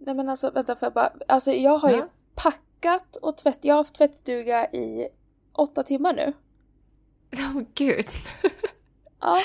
[0.00, 2.06] Nej men alltså vänta för jag bara, alltså jag har ju Ja.
[2.34, 5.08] packat och tvätt, jag har haft tvättstuga i
[5.52, 6.32] åtta timmar nu.
[7.54, 8.06] Åh gud.
[9.20, 9.38] Ja,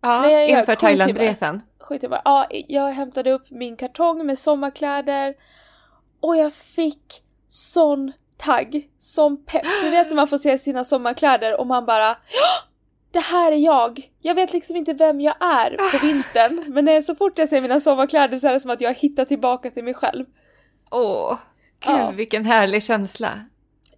[0.00, 0.74] Ja, Nej, jag inför.
[0.76, 1.62] Thailandresan.
[1.80, 2.22] sju timmar.
[2.24, 5.34] Ja, jag hämtade upp min kartong med sommarkläder
[6.20, 9.62] och jag fick sån tagg, sån pepp.
[9.82, 12.16] Du vet när man får se sina sommarkläder och man bara "Ja,
[13.12, 14.10] det här är jag!
[14.20, 17.60] Jag vet liksom inte vem jag är på vintern men när, så fort jag ser
[17.60, 20.24] mina sommarkläder så är det som att jag hittar tillbaka till mig själv.
[20.90, 21.38] Åh,
[21.80, 22.10] gud Ja.
[22.10, 23.30] vilken härlig känsla.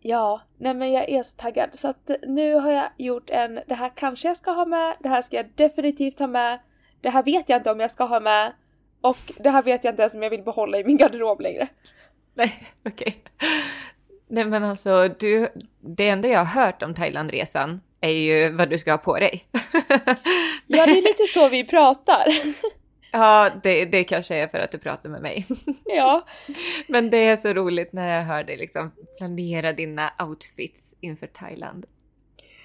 [0.01, 1.71] Ja, nej men jag är så taggad.
[1.73, 5.09] Så att nu har jag gjort en, det här kanske jag ska ha med, det
[5.09, 6.59] här ska jag definitivt ha med,
[7.01, 8.53] det här vet jag inte om jag ska ha med
[9.01, 11.69] och det här vet jag inte ens om jag vill behålla i min garderob längre.
[12.35, 13.23] Nej, okej.
[14.29, 15.49] Nej men alltså, du,
[15.81, 18.13] det enda jag har hört om Thailandresan är
[18.49, 19.45] ju vad du ska ha på dig.
[20.67, 22.27] Ja, det är lite så vi pratar.
[23.13, 25.47] ja, det, det kanske är för att du pratar med mig.
[25.85, 26.27] Ja,
[26.87, 31.87] Men det är så roligt när jag hör dig liksom planera dina outfits inför Thailand.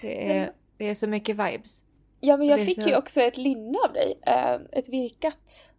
[0.01, 1.83] Det är, det är så mycket vibes.
[2.19, 5.73] ja men jag fick så- ju också ett linne av dig, eh, ett virkat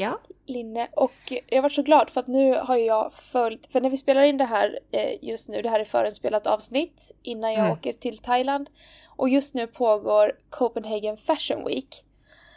[0.00, 0.20] Ja.
[0.46, 3.96] linne och jag var så glad för att nu har jag följt, för när vi
[3.96, 7.72] spelar in det här eh, just nu, det här är förinspelat avsnitt innan jag Mm.
[7.72, 8.70] åker till Thailand
[9.16, 12.04] och just nu pågår Copenhagen Fashion Week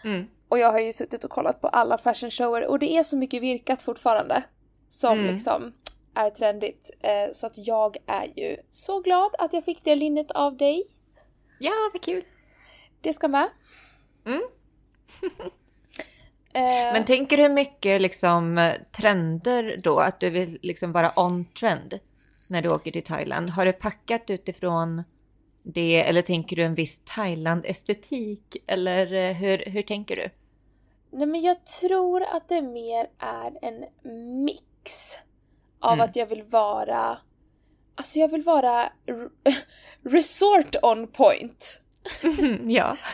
[0.03, 0.27] Mm.
[0.49, 3.17] och jag har ju suttit och kollat på alla fashion shower och det är så
[3.17, 4.43] mycket virkat fortfarande
[4.89, 5.33] som Mm.
[5.33, 5.73] liksom
[6.15, 10.31] är trendigt eh, så att jag är ju så glad att jag fick det linnet
[10.31, 10.83] av dig.
[11.59, 12.23] Ja, vad kul.
[13.01, 13.49] Det ska med.
[16.53, 19.99] Eh, Men tänker du mycket liksom trender då?
[19.99, 21.99] Att du vill liksom vara on trend
[22.49, 23.49] när du åker till Thailand?
[23.49, 25.03] Har du packat utifrån
[25.63, 28.57] det eller tänker du en viss Thailand-estetik?
[28.67, 30.29] Eller eh, hur, hur tänker du?
[31.11, 33.85] Nej men jag tror att det mer är en
[34.45, 35.17] mix
[35.79, 36.05] av Mm.
[36.09, 37.17] att jag vill vara
[37.95, 38.89] Alltså jag vill vara
[40.03, 41.81] resort on point.
[42.67, 42.97] ja.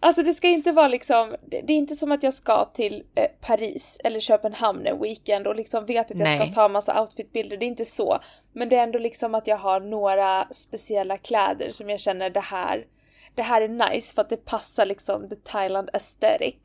[0.00, 3.26] Alltså det ska inte vara liksom, det är inte som att jag ska till eh,
[3.40, 6.38] Paris eller Köpenhamn en weekend och liksom vet att jag Nej.
[6.38, 8.18] ska ta massa outfitbilder, det är inte så.
[8.52, 12.40] Men det är ändå liksom att jag har några speciella kläder som jag känner det
[12.40, 12.86] här,
[13.34, 16.56] det här är nice för att det passar liksom the Thailand aesthetic.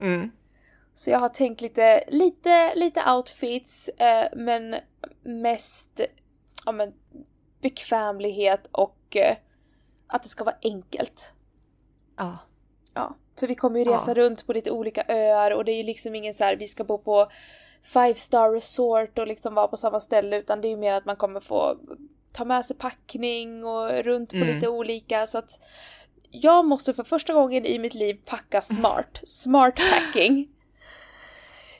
[0.00, 0.30] Mm.
[0.94, 4.76] Så jag har tänkt lite, lite, lite outfits, eh, men
[5.22, 6.00] mest
[6.66, 6.92] ja, men,
[7.60, 9.36] bekvämlighet och eh,
[10.06, 11.32] att det ska vara enkelt.
[12.18, 12.38] Ja.
[12.94, 14.14] Ja, för vi kommer ju resa Ja.
[14.14, 16.84] runt på lite olika öar och det är ju liksom ingen så här, vi ska
[16.84, 17.30] bo på
[17.82, 21.04] five star resort och liksom vara på samma ställe utan det är ju mer att
[21.04, 21.78] man kommer få
[22.32, 24.54] ta med sig packning och runt på Mm.
[24.54, 25.60] lite olika så att
[26.30, 29.20] jag måste för första gången i mitt liv packa smart.
[29.24, 30.48] Smart packing.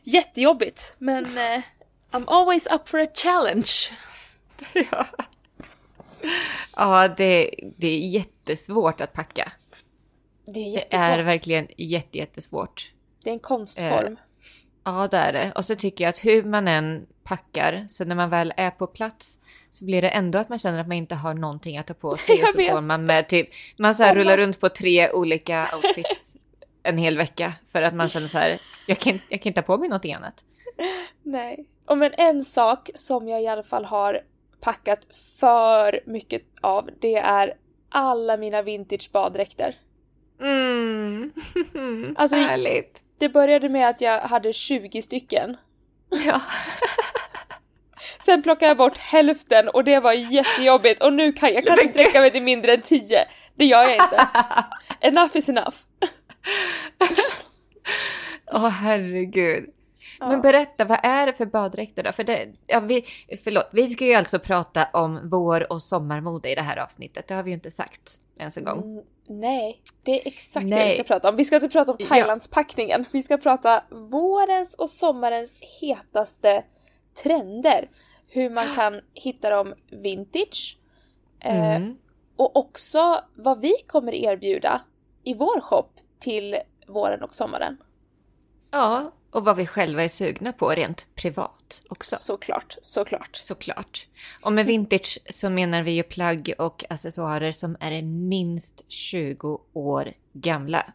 [0.03, 1.63] Jättejobbigt men eh,
[2.11, 3.71] I'm always up for a challenge.
[4.73, 5.07] ja.
[6.77, 9.53] Ja, det, det är jättesvårt att packa.
[10.55, 12.93] Det är Det är verkligen jätte, jättesvårt.
[13.25, 14.17] Det är en konstform.
[14.85, 15.53] Ja, det är det.
[15.55, 18.87] Och så tycker jag att hur man än packar, så när man väl är på
[18.87, 21.95] plats så blir det ändå att man känner att man inte har någonting att ta
[21.95, 22.39] på sig.
[22.39, 22.73] Jag och så vet.
[22.73, 23.49] går man med typ,
[23.79, 26.37] man så här rullar runt på tre olika outfits
[26.83, 29.67] en hel vecka för att man känner så här, jag kan, jag kan inte ha
[29.67, 30.45] på mig någonting annat.
[31.23, 31.67] Nej.
[31.87, 34.21] Och men en sak som jag i alla fall har
[34.61, 37.55] packat för mycket av, det är
[37.89, 39.77] alla mina vintage baddräkter.
[40.41, 41.33] Mm.
[42.17, 43.03] Alltså, Härligt.
[43.19, 45.57] Det började med att jag hade 20 stycken.
[46.11, 46.41] Ja.
[48.21, 51.89] Sen plockade jag bort hälften och det var jättejobbigt och nu kan jag kan inte
[51.89, 53.25] sträcka mig till mindre än 10.
[53.55, 54.27] Det gör jag inte.
[55.01, 55.77] Enough is enough.
[58.53, 59.65] Åh herregud.
[60.21, 60.29] Ja.
[60.29, 62.13] Men berätta, vad är det för baddräkter då?
[62.13, 63.05] För det, ja, vi,
[63.45, 67.29] förlåt, vi ska ju alltså prata om vår och sommarmode i det här avsnittet.
[67.29, 68.79] Det har vi ju inte sagt ens en gång.
[68.83, 70.89] Mm, nej, det är exakt det Nej.
[70.89, 71.37] vi ska prata om.
[71.37, 71.99] Vi ska inte prata om.
[71.99, 73.05] Thailandspackningen.
[73.13, 76.65] Vi ska prata vårens och sommarens hetaste
[77.23, 77.89] trender.
[78.31, 80.79] Hur man kan hitta dem vintage.
[81.41, 81.97] Eh, Mm.
[82.37, 84.81] och också vad vi kommer erbjuda
[85.25, 85.89] i vår shop
[86.21, 86.57] till
[86.89, 87.77] våren och sommaren.
[88.71, 92.17] Ja, och vad vi själva är sugna på rent privat också.
[92.17, 93.37] Såklart, såklart.
[93.37, 94.07] Såklart.
[94.43, 100.13] Och med vintage så menar vi ju plagg och accessoarer som är minst 20 år
[100.33, 100.93] gamla.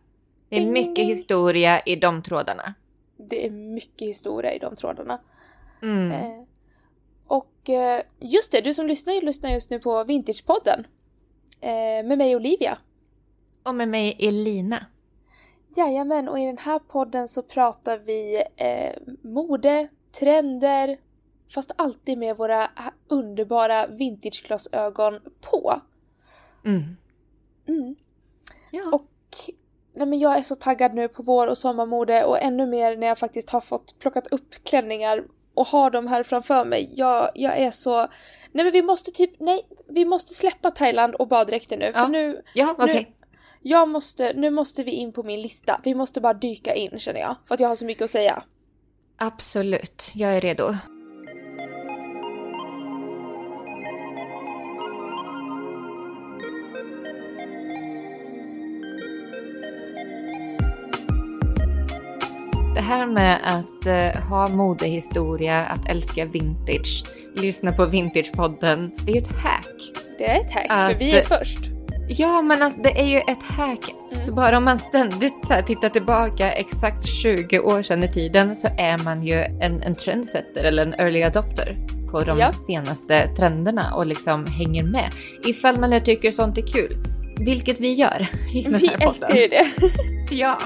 [0.50, 2.74] Det är mycket historia i de trådarna.
[3.18, 5.22] Det är mycket historia i de trådarna.
[5.82, 6.12] Mm.
[6.12, 6.44] Eh,
[7.28, 10.88] och eh, just det, du som lyssnar lyssnar just nu på Vintagepodden.
[11.62, 12.78] Eh, med mig Olivia.
[13.64, 14.86] Och med mig Elina.
[15.76, 19.88] Jajamän, och i den här podden så pratar vi eh, mode,
[20.20, 20.98] trender,
[21.54, 22.70] fast alltid med våra
[23.08, 25.82] underbara vintageglasögon på.
[26.66, 26.84] Mm.
[27.68, 27.96] Mm.
[28.72, 28.90] Ja.
[28.92, 29.10] Och
[29.94, 33.08] nej men jag är så taggad nu på vår och sommarmode och ännu mer när
[33.08, 35.24] jag faktiskt har fått plockat upp klänningar
[35.54, 36.94] och har dem här framför mig.
[36.96, 37.98] Jag, jag är så...
[38.52, 41.86] Nej men vi måste typ, nej, vi måste släppa Thailand och baddräkter nu.
[41.86, 42.04] Ja.
[42.04, 43.16] För nu, ja, okej.
[43.20, 43.23] nu,
[43.64, 45.82] jag måste, nu måste vi in på min lista.
[45.84, 47.36] Vi måste bara dyka in känner jag.
[47.48, 48.44] För att jag har så mycket att säga.
[49.18, 50.74] Absolut, jag är redo.
[62.76, 67.04] Det här med att eh, ha modehistoria, att älska vintage,
[67.36, 69.66] lyssna på Vintagepodden, det är ju ett hack.
[70.18, 71.73] Det är ett hack, Att- för vi är först.
[72.08, 73.80] Ja, men alltså, det är ju ett hack.
[74.26, 78.68] Så bara om man ständigt här, tittar tillbaka exakt 20 år sedan i tiden så
[78.78, 81.76] är man ju en, en trendsetter eller en early adopter
[82.12, 82.54] på de Ja.
[82.54, 85.12] senaste trenderna och liksom hänger med.
[85.46, 86.96] Ifall man nu tycker sånt är kul,
[87.40, 89.10] vilket vi gör i den Vi här podden.
[89.10, 89.66] älskar ju det.
[90.36, 90.58] Ja.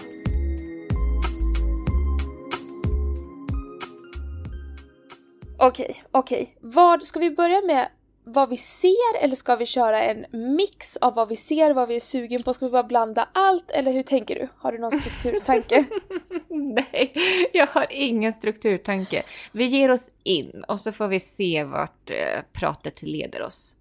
[5.59, 6.57] Okej, okej.
[6.61, 7.87] Vad, ska vi börja med
[8.27, 10.25] vad vi ser eller ska vi köra en
[10.55, 12.53] mix av vad vi ser, vad vi är sugen på?
[12.53, 14.47] Ska vi bara blanda allt eller hur tänker du?
[14.57, 15.85] Har du någon strukturtanke?
[16.49, 17.13] Nej,
[17.53, 19.23] jag har ingen strukturtanke.
[19.51, 23.75] Vi ger oss in och så får vi se vart eh, pratet leder oss.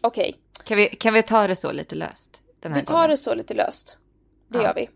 [0.00, 0.34] Okej,
[0.64, 2.42] Kan vi, kan vi ta det så lite löst?
[2.62, 3.10] Vi tar gången?
[3.10, 3.98] det så lite löst.
[4.48, 4.64] Det Ja.
[4.64, 4.88] gör vi.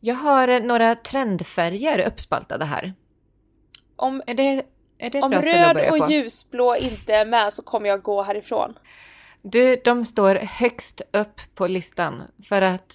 [0.00, 2.94] Jag har eh, några trendfärger uppspaltade här.
[3.96, 4.62] Om, Är det,
[5.22, 8.78] om röd och ljusblå inte är med så kommer jag gå härifrån.
[9.42, 12.94] Du, de står högst upp på listan för att,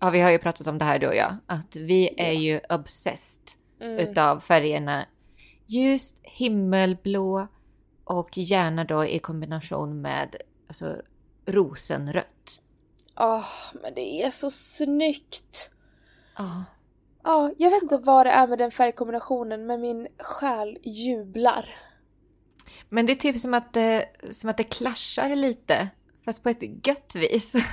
[0.00, 2.60] ja vi har ju pratat om det här du och jag, att vi är ju
[2.68, 3.98] obsessed Mm.
[3.98, 5.06] utav färgerna
[5.66, 7.48] ljust himmelblå
[8.04, 10.36] och gärna då i kombination med
[10.68, 10.96] alltså,
[11.46, 12.62] rosenrött.
[13.16, 13.46] Åh,
[13.82, 15.70] men det är så snyggt!
[16.36, 16.64] Ja.
[17.24, 21.74] Ja, jag vet inte vad det är med den färgkombinationen men min själ jublar.
[22.88, 25.88] Men det är typ som att, det, som att det clashar lite,
[26.24, 27.54] fast på ett gött vis.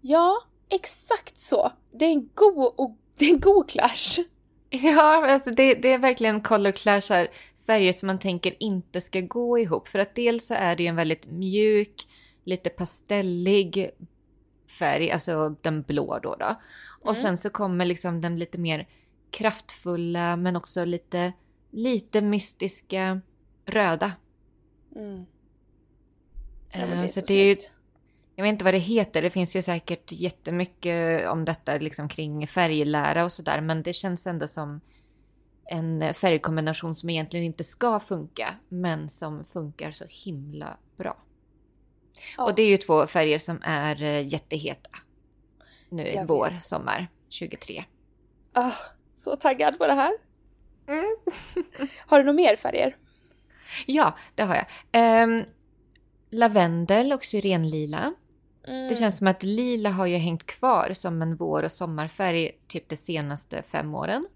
[0.00, 1.72] Ja, exakt så.
[1.92, 4.24] Det är en god, och, det är en god clash.
[4.70, 7.28] Ja, alltså det, det är verkligen color clashar
[7.66, 9.88] färger som man tänker inte ska gå ihop.
[9.88, 12.08] För att dels så är det ju en väldigt mjuk,
[12.44, 13.90] lite pastellig
[14.78, 16.36] färg, alltså den blå då.
[16.38, 16.60] då.
[17.06, 17.22] Och Mm.
[17.22, 18.88] sen så kommer liksom den lite mer
[19.30, 21.32] kraftfulla men också lite,
[21.70, 23.20] lite mystiska
[23.66, 24.12] röda.
[24.96, 25.24] Mm.
[26.72, 27.56] Ja, Eh, det så så, det är ju-.
[28.34, 32.46] Jag vet inte vad det heter, det finns ju säkert jättemycket om detta liksom kring
[32.46, 33.60] färglära och sådär.
[33.60, 34.80] Men det känns ändå som
[35.64, 41.22] en färgkombination som egentligen inte ska funka, men som funkar så himla bra.
[42.36, 42.44] Ja.
[42.44, 44.90] Och det är ju två färger som är eh, jätteheta.
[45.96, 47.84] Nu i vår, sommar 23.
[48.52, 48.72] Ah,
[49.14, 50.12] så taggad på det här.
[50.88, 51.16] Mm.
[52.06, 52.96] Har du några mer färger?
[53.86, 54.66] Ja, det har jag.
[54.92, 55.44] Ehm,
[56.30, 58.14] lavendel och syrenlila.
[58.66, 58.88] Mm.
[58.88, 62.88] Det känns som att lila har ju hängt kvar som en vår och sommarfärg typ
[62.88, 64.26] de senaste fem åren.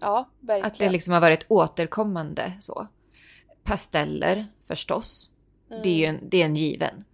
[0.00, 0.66] Ja, verkligen.
[0.66, 2.86] Att det liksom har varit återkommande så.
[3.64, 5.30] Pasteller förstås.
[5.68, 7.04] Det är ju en, det är en given.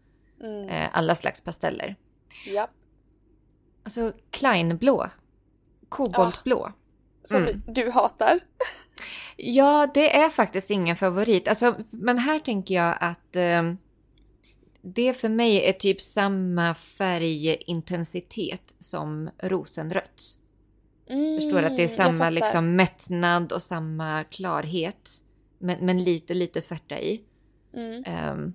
[0.41, 0.69] Mm.
[0.69, 1.97] Eh, alla slags pasteller.
[2.47, 2.69] Ja.
[3.87, 5.11] Alltså Kleinblå.
[5.89, 6.73] Koboltblå.
[7.25, 7.63] Som Mm.
[7.67, 8.41] du hatar.
[9.37, 11.49] Ja, det är faktiskt ingen favorit.
[11.49, 13.73] Alltså, men här tänker jag att eh,
[14.83, 20.23] det för mig är typ samma färgintensitet som rosenrött.
[21.09, 25.11] Mm, Förstår att det är jag samma liksom mättnad och samma klarhet.
[25.59, 27.21] Men, men lite, lite svärta i.
[27.75, 28.05] Mm.
[28.31, 28.55] Um,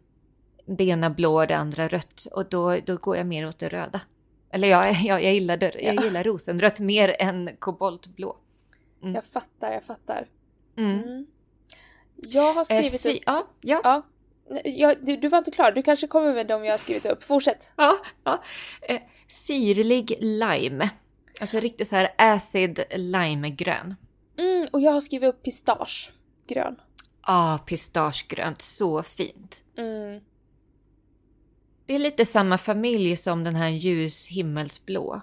[0.77, 2.27] det ena blå och det andra rött.
[2.31, 4.01] Och då, då går jag mer åt det röda.
[4.53, 6.03] Eller jag, jag, jag, gillar, det, jag Ja.
[6.03, 8.37] gillar rosenrött mer än koboltblå.
[9.03, 9.15] Mm.
[9.15, 10.27] Jag fattar, jag fattar.
[10.77, 10.99] Mm.
[11.03, 11.25] Mm.
[12.15, 13.23] Jag har Eh, skrivit sy- upp...
[13.25, 14.01] ja, ja, Ja.
[14.65, 17.23] Jag, du, du var inte klar, du kanske kommer med dem jag har skrivit upp.
[17.23, 17.71] Fortsätt.
[17.75, 18.43] ja, ja.
[18.81, 20.89] Eh, syrlig lime.
[21.41, 23.95] Alltså riktigt så här acid limegrön.
[24.37, 26.13] Mm, och jag har skrivit upp pistage.
[26.47, 26.75] Grön.
[27.21, 29.63] Ah, pistagegrönt, så fint.
[29.77, 30.21] Mm.
[31.85, 35.21] Det är lite samma familj som den här ljus himmelsblå.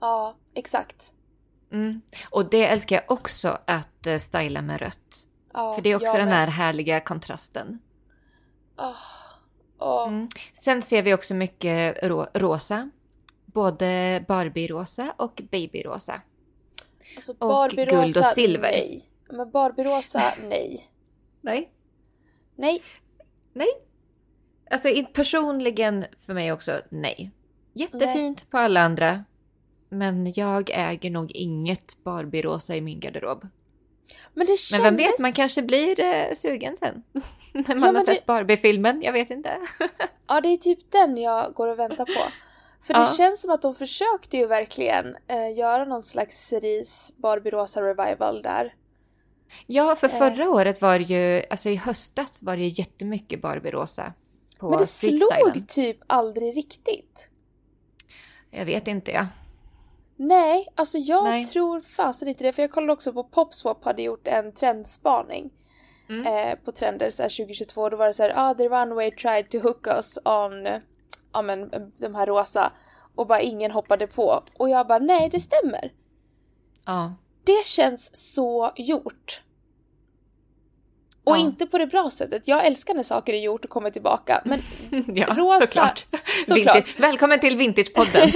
[0.00, 1.12] Ja, exakt.
[1.72, 2.00] Mm.
[2.30, 5.26] Och det älskar jag också att uh, styla med rött.
[5.52, 7.78] Ja, För det är också den här härliga kontrasten.
[8.78, 8.94] Åh,
[9.78, 10.08] åh.
[10.08, 10.28] Mm.
[10.52, 12.90] Sen ser vi också mycket ro- rosa.
[13.46, 16.20] Både Barbie-rosa och baby-rosa.
[17.16, 18.70] Alltså Och Barbie-rosa, guld och silver.
[18.70, 19.04] nej.
[19.30, 20.86] Men Barbie-rosa, nej.
[21.40, 21.72] Nej.
[22.56, 22.82] Nej.
[23.52, 23.68] Nej.
[24.70, 27.30] Alltså personligen för mig också nej.
[27.72, 29.24] Jättefint på alla andra.
[29.88, 33.46] Men jag äger nog inget Barbie-rosa i min garderob.
[34.34, 34.82] Men det kändes...
[34.84, 37.02] Men vem vet, man kanske blir eh, sugen sen.
[37.52, 39.56] När man men har det- sett Barbie-filmen, jag vet inte.
[40.26, 42.30] Ja, det är typ den jag går och väntar på.
[42.82, 43.06] För det Ja.
[43.16, 48.74] känns som att de försökte ju verkligen eh, göra någon slags Cerise Barbie-rosa revival där.
[49.66, 50.14] Ja, för Eh.
[50.18, 54.12] förra året var det ju, alltså i höstas var det jättemycket Barbie-rosa.
[54.60, 57.28] På Men det slog typ aldrig riktigt.
[58.50, 59.26] Jag vet inte jag.
[60.16, 61.44] Nej, alltså jag Nej.
[61.44, 62.52] tror fasen inte det.
[62.52, 65.50] För jag kollade också på Popswap hade gjort en trendspaning.
[66.08, 66.26] Mm.
[66.26, 67.88] Eh, på trender så här 2022.
[67.88, 70.80] Då var det så här, ah the runway tried to hook us on,
[71.32, 72.72] ja men de här rosa.
[73.14, 74.42] Och bara ingen hoppade på.
[74.56, 75.92] Och jag bara, nej det stämmer.
[76.86, 77.14] Ja.
[77.44, 79.42] Det känns så gjort.
[81.30, 81.40] Och Ja.
[81.40, 82.48] inte på det bra sättet.
[82.48, 84.42] Jag älskar när saker är gjort och kommer tillbaka.
[84.44, 84.62] Men
[85.16, 86.06] ja, Rosa- såklart.
[86.46, 86.76] såklart.
[86.76, 87.00] Vintage.
[87.00, 88.32] Välkommen till Vintagepodden.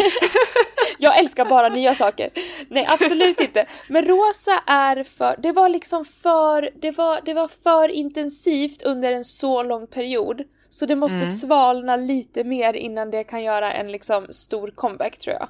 [0.98, 2.30] jag älskar bara nya saker.
[2.68, 3.66] Nej, absolut inte.
[3.88, 5.36] Men rosa är för...
[5.42, 6.70] Det var liksom för...
[6.80, 10.42] Det var, det var för intensivt under en så lång period.
[10.68, 11.26] Så det måste Mm.
[11.36, 15.48] svalna lite mer innan det kan göra en liksom stor comeback tror jag.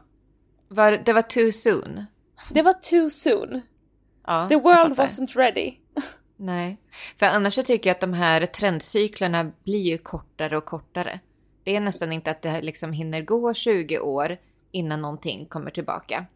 [0.68, 2.04] Var, det var too soon.
[2.50, 3.60] Det var too soon.
[4.26, 5.72] Ja, The world wasn't ready.
[6.44, 6.76] Nej,
[7.16, 11.20] för annars så tycker jag att de här trendcyklerna blir ju kortare och kortare.
[11.64, 14.36] Det är nästan inte att det liksom hinner gå 20 år
[14.70, 16.26] innan någonting kommer tillbaka.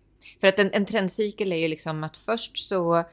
[0.40, 3.04] För att en, en trendcykel är ju liksom att först så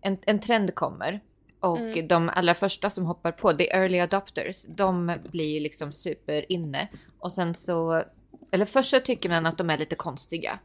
[0.00, 1.20] en, en trend kommer
[1.60, 2.08] och Mm.
[2.08, 6.88] de allra första som hoppar på, the early adopters, de blir ju liksom superinne.
[7.18, 8.02] Och sen så,
[8.50, 10.58] eller först så tycker man att de är lite konstiga.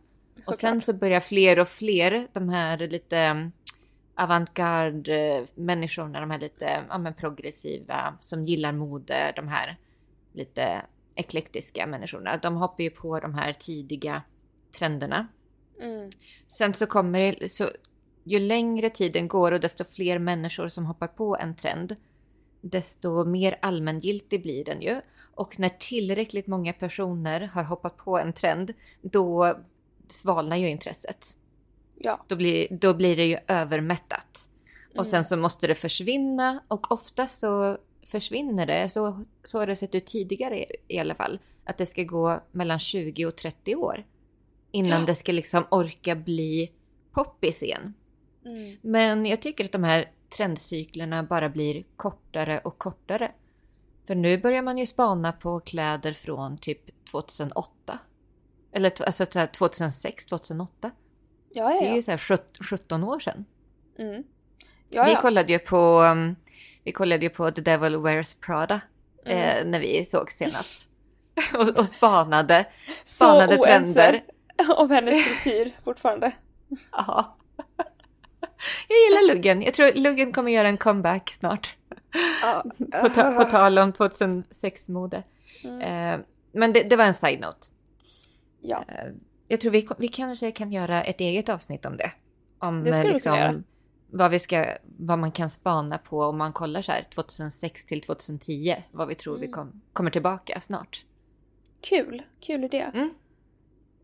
[0.48, 3.52] Och sen så börjar fler och fler, de här lite
[4.18, 9.78] mm, avantgarde människorna, de här lite ja, men progressiva som gillar mode, de här
[10.34, 14.24] lite eklektiska människorna, de hoppar ju på de här tidiga
[14.78, 15.28] trenderna.
[15.82, 16.10] Mm.
[16.48, 17.70] Sen så kommer det, så
[18.24, 21.96] ju längre tiden går och desto fler människor som hoppar på en trend,
[22.62, 25.02] desto mer allmängiltig blir den ju.
[25.36, 29.58] Och när tillräckligt många personer har hoppat på en trend, då
[30.10, 31.38] svalnar ju intresset.
[31.96, 32.26] Ja.
[32.28, 34.50] Då blir, då blir det ju övermättat.
[34.86, 35.00] Mm.
[35.00, 39.76] Och sen så måste det försvinna och ofta så försvinner det, så, så har det
[39.76, 44.06] sett ut tidigare i, alla fall, att det ska gå mellan 20 och 30 år
[44.72, 45.06] innan Ja.
[45.06, 46.72] det ska liksom orka bli
[47.12, 47.94] poppis igen.
[48.46, 48.78] Mm.
[48.82, 53.32] Men jag tycker att de här trendcyklerna bara blir kortare och kortare.
[54.08, 58.00] För nu börjar man ju spana på kläder från typ 2008.
[58.72, 60.92] Eller alltså så här 2006, 2008.
[61.54, 61.96] Ja, ja, Det är ja.
[61.96, 63.46] ju så här 17 17 år sedan.
[64.00, 64.24] Mm.
[64.90, 65.22] ja, Vi ja.
[65.22, 66.36] kollade ju på, um,
[66.84, 68.82] vi kollade ju på The Devil Wears Prada
[69.26, 69.38] Mm.
[69.38, 70.90] eh, när vi såg senast.
[71.54, 72.66] och, och spanade,
[73.04, 74.24] Så spanade oense trender.
[74.78, 76.32] om hennes frisyr fortfarande.
[76.92, 77.38] Ja.
[78.88, 79.62] Jag gillar luggen.
[79.62, 81.76] Jag tror luggen kommer göra en comeback snart.
[82.42, 82.64] Ja.
[83.02, 85.24] På, ta- på tal om 2006-mode.
[85.64, 85.82] Mm.
[85.82, 87.68] Eh, men det, det var en side-note.
[88.62, 88.86] Ja.
[88.88, 89.12] Eh,
[89.48, 92.12] jag tror vi, vi kanske kan göra ett eget avsnitt om det.
[92.60, 93.64] Om Det skulle eh, vi göra.
[94.12, 94.66] vad, vi ska,
[95.00, 98.76] vad man kan spana på om man kollar så här 2006 till 2010.
[98.92, 99.52] Vad vi tror vi Mm.
[99.54, 101.06] kom, kommer tillbaka snart.
[101.82, 102.86] Kul, kul idé.
[102.94, 103.10] Mm.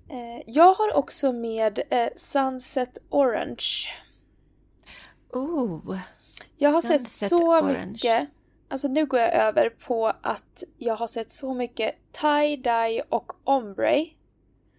[0.10, 3.66] Eh, jag har också med eh, Sunset Orange.
[5.30, 5.98] Oh,
[6.58, 7.88] Jag har sett Sunset så Orange.
[7.92, 8.30] mycket,
[8.70, 14.06] alltså nu går jag över på att jag har sett så mycket tie-dye och ombre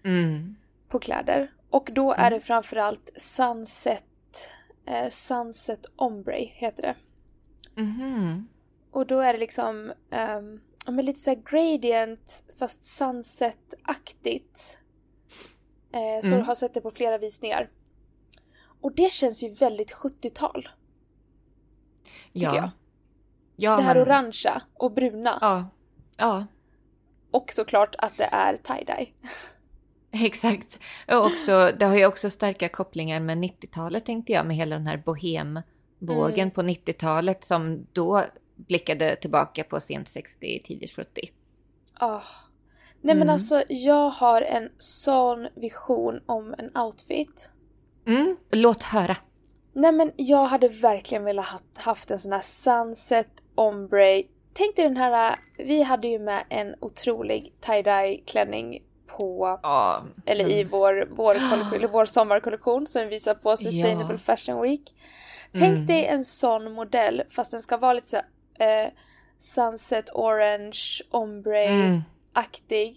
[0.04, 0.56] mm.
[0.88, 1.50] på kläder.
[1.70, 2.32] Och då är Mm.
[2.32, 4.04] det framförallt Sunset,
[4.86, 6.96] eh, Sunset Ombre heter det.
[7.82, 8.48] Mhm.
[8.90, 9.92] Och då är det liksom
[10.88, 14.78] um, lite såhär gradient fast sunset-aktigt.
[15.92, 16.38] Eh, så Mm.
[16.38, 17.70] jag har sett det på flera visningar.
[18.80, 20.68] Och det känns ju väldigt 70-tal.
[22.32, 22.56] Ja.
[22.56, 22.70] jag.
[23.56, 23.76] ja.
[23.76, 25.38] det här men- orangea och bruna.
[25.40, 25.68] Ja.
[26.16, 26.46] Ja,
[27.30, 29.08] Och såklart att det är tie-dye.
[30.24, 30.78] exakt.
[31.08, 34.86] Och också, det har ju också starka kopplingar med 90-talet tänkte jag, med hela den
[34.86, 36.50] här bohemvågen Mm.
[36.50, 38.24] på 90-talet som då
[38.56, 41.20] blickade tillbaka på sent 60, tidigt 70.
[41.94, 42.20] Ah.
[43.02, 43.28] Nej men Mm.
[43.32, 47.50] alltså jag har en sån vision om en outfit.
[48.06, 48.36] Mm.
[48.52, 49.16] Låt höra.
[49.72, 54.22] Nej men jag hade verkligen velat ha haft en sån här sunset ombre.
[54.52, 58.78] Tänk dig den här, vi hade ju med en otrolig tie-dye klänning
[59.20, 61.34] på, Ja, eller i men- vår, vår,
[61.74, 64.18] eller vår sommarkollektion som vi visar på Sustainable Ja.
[64.18, 64.94] Fashion Week.
[65.52, 65.86] Tänk Mm.
[65.86, 68.16] dig en sån modell fast den ska vara lite så
[68.64, 68.88] eh,
[69.38, 72.88] sunset orange, ombre-aktig.
[72.88, 72.96] Mm.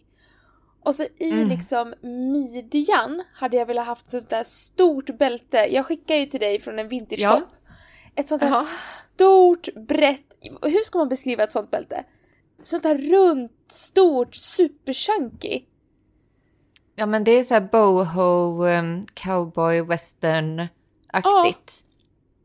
[0.84, 1.48] Och så i Mm.
[1.50, 5.58] liksom midjan hade jag velat haft ett sånt där stort bälte.
[5.58, 7.32] Jag skickar ju till dig från en vintage Ja.
[7.36, 7.46] shop.
[8.15, 8.62] Ett sånt där Jaha.
[8.63, 12.03] stort, brett, hur ska man beskriva ett sånt bälte?
[12.63, 15.62] Sånt där runt, stort, superchunky.
[16.95, 21.83] Ja men det är så här boho, um, cowboy, western-aktigt.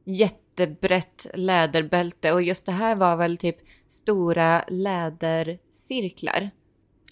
[0.04, 6.50] Jättebrett läderbälte och just det här var väl typ stora lädercirklar.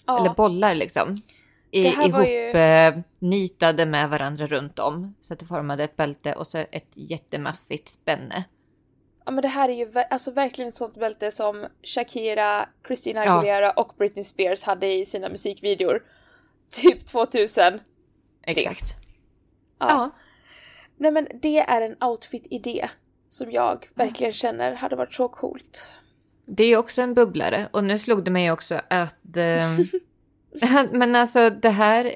[0.05, 0.19] Ja.
[0.19, 1.15] Eller bollar liksom.
[1.71, 5.15] I, ihop ju- eh, nitade med varandra runt om.
[5.21, 8.43] Så att det formade ett bälte och så ett jättemaffigt spänne.
[9.25, 13.31] Ja men det här är ju alltså verkligen ett sånt bälte som Shakira, Christina Ja.
[13.39, 16.03] Aguilera och Britney Spears hade i sina musikvideor.
[16.71, 17.79] Typ 2000.
[18.43, 18.95] Exakt.
[19.79, 19.87] Ja.
[19.89, 20.09] Ja.
[20.97, 22.87] Nej men det är en outfit-idé
[23.29, 25.87] som jag verkligen känner hade varit så coolt.
[26.45, 29.37] Det är ju också en bubblare och nu slog det mig också att...
[29.37, 29.85] ehm,
[30.91, 32.15] men alltså det här,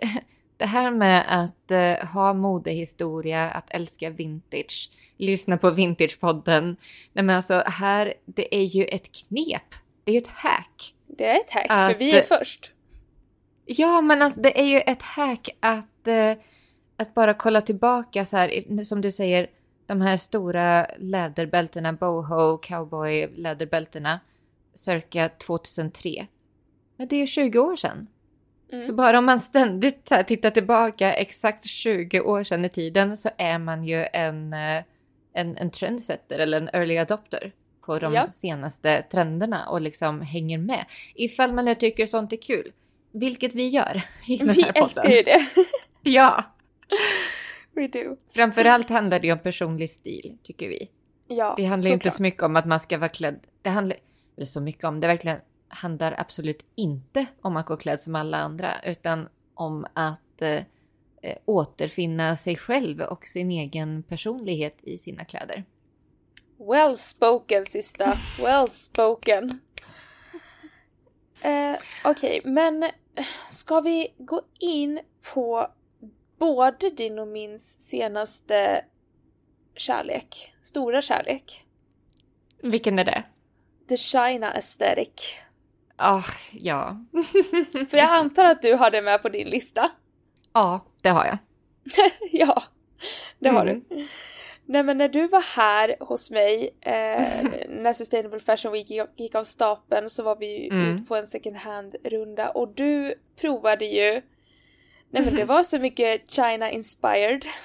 [0.58, 6.78] det här med att eh, ha modehistoria, att älska vintage, lyssna på Vintagepodden.
[7.14, 9.76] Nej men alltså här, det är ju ett knep.
[10.04, 10.94] Det är ju ett hack.
[11.08, 12.71] Det är ett hack, Att- för vi är först.
[13.66, 16.32] Ja, men alltså det är ju ett hack att, eh,
[16.98, 19.48] att bara kolla tillbaka så här, som du säger,
[19.86, 24.20] de här stora läderbältena, boho, cowboy läderbältena,
[24.74, 26.28] cirka 2003.
[26.98, 28.08] Men det är 20 år sedan.
[28.72, 28.82] Mm.
[28.82, 33.30] Så bara om man ständigt här, tittar tillbaka exakt 20 år sedan i tiden så
[33.38, 34.84] är man ju en, eh,
[35.34, 37.52] en, en trendsetter eller en early adopter
[37.86, 38.30] på de Ja.
[38.30, 40.86] senaste trenderna och liksom hänger med.
[41.16, 42.72] Ifall man nu tycker sånt är kul,
[43.12, 44.84] vilket vi gör i den Vi här podden.
[44.84, 45.48] älskar ju det.
[46.04, 46.44] Ja!
[47.76, 48.16] We do.
[48.30, 50.90] Framförallt handlar det ju om personlig stil, tycker vi.
[51.28, 53.40] Ja, Det handlar inte så mycket om att man ska vara klädd.
[53.62, 53.98] Det handlar,
[54.38, 55.38] eller så mycket om, det verkligen
[55.68, 60.50] handlar absolut inte om att gå klädd som alla andra, utan om att eh,
[61.22, 65.64] eh, återfinna sig själv och sin egen personlighet i sina kläder.
[66.72, 68.14] Well spoken sista.
[68.42, 69.60] Well spoken.
[71.42, 72.90] Eh, Okej, men eh,
[73.50, 75.00] ska vi gå in
[75.34, 75.68] på
[76.40, 78.86] både din och min senaste
[79.76, 80.54] kärlek?
[80.62, 81.66] Stora kärlek?
[82.62, 83.24] Vilken är det?
[83.90, 85.40] The China aesthetic.
[85.96, 86.98] Ah, ja.
[87.90, 89.92] För jag antar att du har det med på din lista?
[90.54, 91.38] ja, det har jag.
[92.32, 92.64] ja,
[93.40, 93.84] det har Mm.
[93.90, 94.08] du.
[94.72, 96.92] Nej men när du var här hos mig, eh,
[97.70, 100.96] när Sustainable Fashion Week gick- av stapeln så var vi ju Mm.
[100.96, 104.22] ut på en second hand-runda och du provade ju
[105.14, 107.46] Nej men det var så mycket China inspired.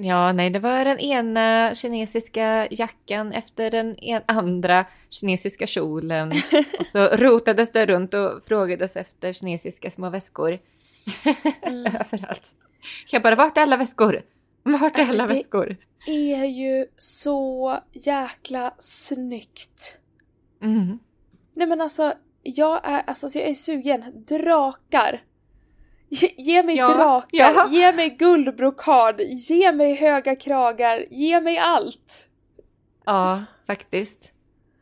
[0.00, 6.32] Ja, nej, det var den ena kinesiska jackan efter den en andra kinesiska kjolen.
[6.78, 10.58] Och så rotades det runt och frågades efter kinesiska små väskor.
[11.62, 11.86] Mm.
[11.86, 12.48] Överallt.
[13.10, 14.22] Jag bara, vart är alla väskor?
[14.80, 15.76] Vart är alla Det- väskor?
[16.06, 20.00] Är ju så jäkla snyggt.
[20.62, 20.98] Mm.
[21.54, 24.24] Nej men alltså, jag är, alltså, jag är sugen.
[24.28, 25.22] Drakar.
[26.08, 27.68] Ge, ge mig Ja, drakar, ja.
[27.70, 32.28] ge mig guldbrokad, ge mig höga kragar, ge mig allt.
[33.06, 34.32] Ja, faktiskt.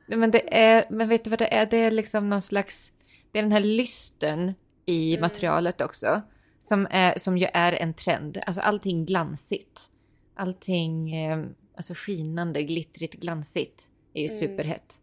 [0.08, 1.66] Men, det är, men vet du vad det är?
[1.66, 2.92] Det är liksom någon slags...
[3.32, 4.54] Det är den här lystern
[4.86, 5.20] i Mm.
[5.20, 6.22] materialet också.
[6.68, 8.38] Som, är, som ju är en trend.
[8.46, 9.90] Alltså allting glansigt.
[10.34, 11.44] Allting eh,
[11.76, 14.38] alltså skinande, glittrigt, glansigt är ju Mm.
[14.38, 15.00] superhett.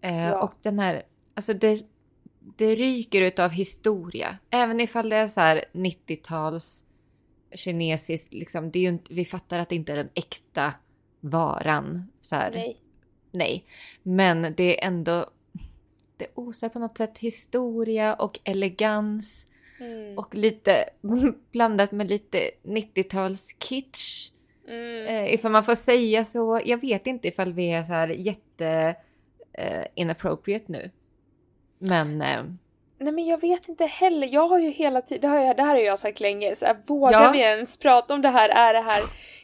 [0.00, 0.42] Eh, Ja.
[0.42, 1.02] Och den här...
[1.34, 1.82] Alltså det,
[2.56, 4.38] det ryker utav historia.
[4.50, 6.84] Även ifall det är så här 90-tals
[7.54, 10.74] kinesiskt, liksom, det är ju inte, vi fattar att det inte är den äkta
[11.20, 12.08] varan.
[12.20, 12.50] Så här.
[12.54, 12.76] Nej.
[13.30, 13.66] Nej,
[14.02, 15.26] men det är ändå...
[16.16, 19.48] Det osar på något sätt historia och elegans
[19.82, 20.18] Mm.
[20.18, 20.84] och lite
[21.52, 24.30] blandat med lite 90-tals kitsch.
[24.68, 25.06] Mm.
[25.06, 26.60] Eh, ifall man får säga så.
[26.64, 28.96] Jag vet inte ifall vi är så här jätte
[29.52, 30.90] eh, inappropriate nu.
[31.78, 32.42] Men eh,
[32.98, 35.62] Nej men jag vet inte heller, jag har ju hela tiden, det, har jag, det
[35.62, 37.30] här har jag sagt länge, så här, vågar Ja.
[37.30, 38.48] vi ens prata om det här?
[38.48, 39.02] Är det här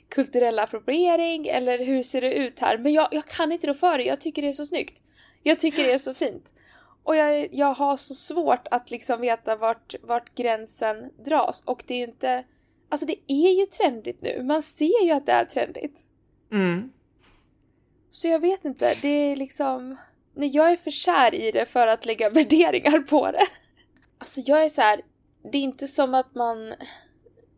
[0.08, 2.78] kulturell appropriering eller hur ser det ut här?
[2.78, 5.02] Men jag, jag kan inte rå för det, jag tycker det är så snyggt.
[5.42, 6.52] Jag tycker det är så fint.
[7.08, 11.94] Och jag, jag har så svårt att liksom veta vart, vart gränsen dras och det
[11.94, 12.44] är ju inte,
[12.88, 16.04] alltså det är ju trendigt nu, man ser ju att det är trendigt.
[16.52, 16.92] mm,
[18.10, 19.96] Så jag vet inte, det är liksom...
[20.34, 23.46] Nej, jag är för kär i det för att lägga värderingar på det.
[24.18, 25.00] Alltså jag är så här.
[25.52, 26.74] det är inte som att man...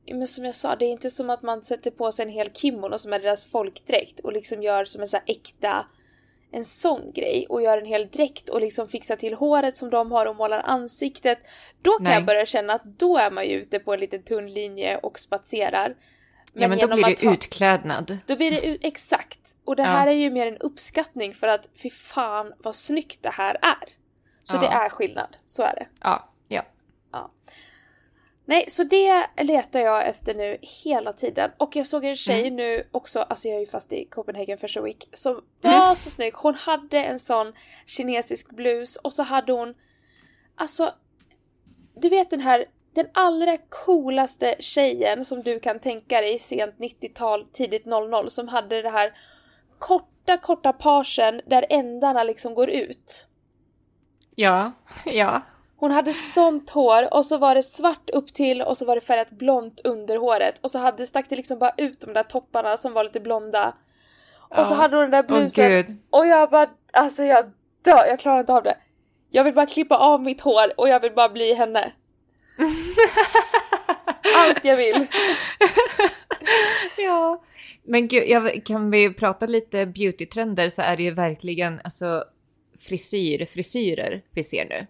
[0.07, 2.53] Men som jag sa, det är inte som att man sätter på sig en hel
[2.53, 5.87] kimono som är deras folkdräkt och liksom gör som en så här äkta
[6.53, 10.13] en sån grej och gör en hel dräkt och liksom fixar till håret som de
[10.13, 11.39] har och målar ansiktet.
[11.83, 12.15] Då kan Nej.
[12.15, 15.19] jag börja känna att då är man ju ute på en liten tunn linje och
[15.19, 15.95] spatserar.
[16.53, 18.19] ja, men då blir det ha- utklädnad.
[18.27, 19.57] Då blir det exakt.
[19.65, 19.89] Och det Ja.
[19.89, 23.89] här är ju mer en uppskattning för att fy fan vad snyggt det här är.
[24.43, 24.61] Så Ja.
[24.61, 25.87] det är skillnad, så är det.
[26.01, 26.63] Ja, ja.
[27.13, 27.31] Ja.
[28.51, 31.51] Nej, så det letar jag efter nu hela tiden.
[31.59, 32.57] Och jag såg en tjej Mm.
[32.57, 35.97] nu också, alltså jag är ju fast i Copenhagen Fashion Week, som var Mm.
[35.97, 36.35] så snygg.
[36.35, 37.53] Hon hade en sån
[37.87, 39.75] kinesisk blus och så hade hon,
[40.55, 40.95] alltså,
[42.01, 47.45] du vet den här, den allra coolaste tjejen som du kan tänka dig sent 90-tal,
[47.53, 49.13] tidigt 00 som hade det här
[49.79, 53.27] korta, korta parsen där ändarna liksom går ut.
[54.35, 54.73] Ja,
[55.07, 55.43] ja.
[55.81, 59.01] Hon hade sånt hår och så var det svart upp till och så var det
[59.01, 62.77] färgat blont under håret och så hade, stack det liksom bara ut de där topparna
[62.77, 63.75] som var lite blonda.
[64.39, 64.77] Och så Ja.
[64.77, 65.97] hade hon den där blusen gud.
[66.11, 67.51] och jag bara, alltså jag
[67.83, 68.77] dör, jag klarar inte av det.
[69.31, 71.93] Jag vill bara klippa av mitt hår och jag vill bara bli henne.
[74.37, 75.07] Allt jag vill.
[76.97, 77.43] ja.
[77.83, 82.25] Men gud, jag, kan vi prata lite beautytrender så är det ju verkligen alltså
[82.79, 84.87] frisyr, frisyrer vi ser nu.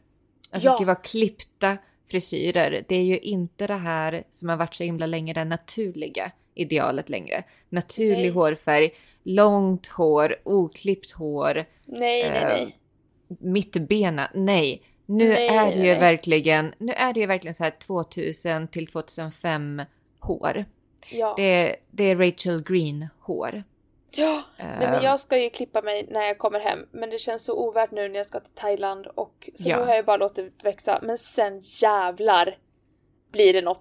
[0.50, 0.72] Alltså Ja.
[0.72, 1.76] det ska vara klippta
[2.10, 2.84] frisyrer.
[2.88, 7.08] Det är ju inte det här som har varit så himla länge, det naturliga idealet
[7.08, 7.44] längre.
[7.68, 8.30] Naturlig Nej.
[8.30, 8.90] hårfärg,
[9.22, 12.76] långt hår, oklippt hår, Nej, nej, Eh, nej.
[13.40, 14.30] mittbena.
[14.34, 16.00] Nej, nu Nej, är det ju nej.
[16.00, 19.82] verkligen, nu är det ju verkligen så här 2000 till 2005
[20.20, 20.64] hår.
[21.10, 21.34] Ja.
[21.36, 23.64] Det det är Rachel Green hår.
[24.10, 24.42] Ja.
[24.58, 27.44] Nej men Eh, jag ska ju klippa mig när jag kommer hem men det känns
[27.44, 29.78] så ovärt nu när jag ska till Thailand och så Ja.
[29.78, 32.58] nu har jag bara låtit växa men sen jävlar
[33.32, 33.78] blir det något.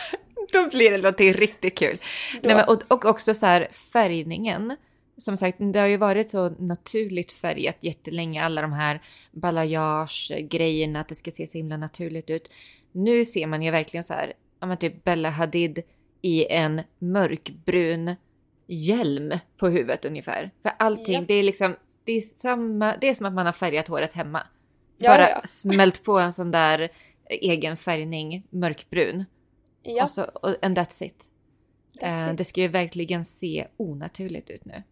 [0.52, 1.98] Då blir det någonting riktigt kul.
[2.32, 2.48] Då.
[2.48, 4.76] Nej, men, och, och också så här färgningen.
[5.16, 8.42] Som sagt, det har ju varit så naturligt färgat jättelänge.
[8.44, 9.00] Alla de här
[9.32, 12.52] balayage-grejerna, att det ska se så himla naturligt ut.
[12.92, 15.82] Nu ser man ju verkligen så här, ja men typ Bella Hadid
[16.22, 18.14] i en mörkbrun
[18.68, 20.50] hjälm på huvudet ungefär.
[20.62, 21.24] För allting, Ja.
[21.28, 24.42] det är liksom, det är samma, det är som att man har färgat håret hemma.
[24.98, 26.88] Ja, Bara ja, smält på en sån där
[27.30, 29.24] egen färgning, mörkbrun.
[29.82, 30.22] Ja, Och så,
[30.62, 31.30] and that's it.
[32.00, 32.38] that's Eh, it.
[32.38, 34.82] det ska ju verkligen se onaturligt ut nu.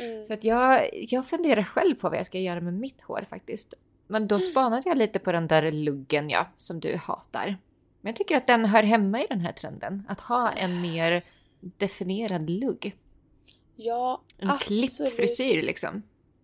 [0.00, 0.24] Mm.
[0.24, 3.74] Så att jag, jag funderar själv på vad jag ska göra med mitt hår faktiskt.
[4.06, 7.46] Men då spanade jag lite på den där luggen ja, som du hatar.
[8.00, 10.02] Men jag tycker att den hör hemma i den här trenden.
[10.08, 11.22] Att ha en mer
[11.60, 12.96] definierad lugg.
[13.76, 15.12] Ja, En klippt absolut.
[15.12, 16.02] frisyr liksom.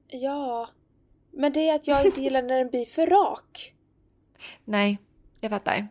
[0.08, 0.68] Ja.
[1.30, 3.74] Men det är att jag inte gillar när den blir för rak.
[4.64, 4.98] Nej,
[5.40, 5.88] jag fattar.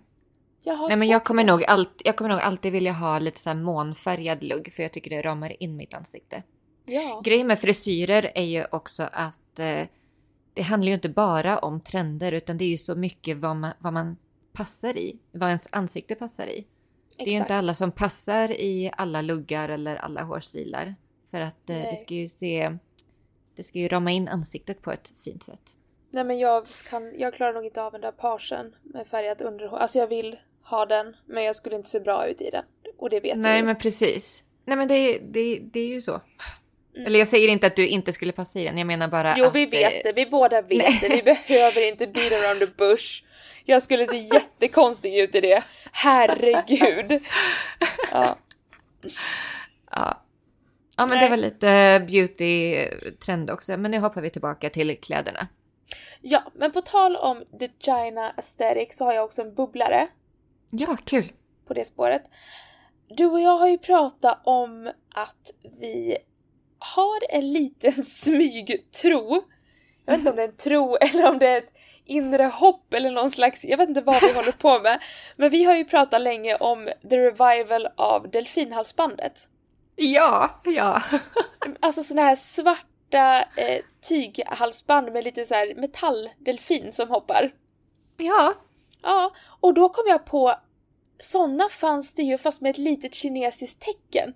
[0.61, 3.39] Jag har Nej men jag kommer, nog allt, jag kommer nog alltid vilja ha lite
[3.39, 6.43] så här månfärgad lugg för jag tycker det ramar in mitt ansikte.
[6.85, 7.21] Ja.
[7.23, 9.87] Grejen med frisyrer är ju också att eh,
[10.53, 13.71] det handlar ju inte bara om trender utan det är ju så mycket vad man,
[13.79, 14.17] vad man
[14.53, 16.67] passar i, vad ens ansikte passar i.
[17.17, 17.57] Det är ju inte exakt.
[17.57, 20.95] alla som passar i alla luggar eller alla hårstilar.
[21.31, 21.95] För att eh, det Nej.
[21.95, 22.77] ska ju se,
[23.55, 25.61] det ska ju rama in ansiktet på ett fint sätt.
[26.11, 29.77] Nej men jag kan, jag klarar nog inte av den där parsen med färgat underhår.
[29.77, 32.63] Alltså jag vill ha den, men jag skulle inte se bra ut i den.
[32.97, 33.65] Och det vet Nej jag ju.
[33.65, 34.43] men precis.
[34.65, 36.11] Nej men det, det, det är ju så.
[36.95, 37.07] Mm.
[37.07, 39.45] Eller jag säger inte att du inte skulle passa i den, jag menar bara Jo
[39.45, 39.55] att...
[39.55, 41.09] vi eh, vet det, vi båda vet det.
[41.09, 43.23] Vi behöver inte beat around the bush.
[43.65, 45.63] Jag skulle se jättekonstig ut i det.
[45.91, 47.21] Herregud.
[48.11, 48.37] Ja.
[49.91, 50.21] Ja.
[50.99, 51.23] Ja men Nej.
[51.25, 53.77] det var lite beauty-trend också.
[53.77, 55.47] Men nu hoppar vi tillbaka till kläderna.
[56.21, 60.07] ja, men på tal om the China aesthetic så har jag också en bubblare
[60.69, 61.31] Ja, kul!
[61.67, 62.21] på det spåret.
[63.17, 66.17] Du och jag har ju pratat om att vi
[66.79, 69.43] har en liten smygtro.
[70.05, 71.73] Jag vet inte om det är en tro eller om det är ett
[72.05, 74.99] inre hopp eller någon slags, jag vet inte vad vi håller på med.
[75.35, 79.47] Men vi har ju pratat länge om the revival av delfinhalsbandet.
[80.01, 81.01] Ja, ja.
[81.79, 87.51] Alltså såna här svarta eh, tyghalsband med lite så här metalldelfin som hoppar.
[88.17, 88.53] Ja.
[89.01, 90.55] Ja, och då kom jag på
[91.19, 94.33] såna fanns det ju fast med ett litet kinesiskt tecken.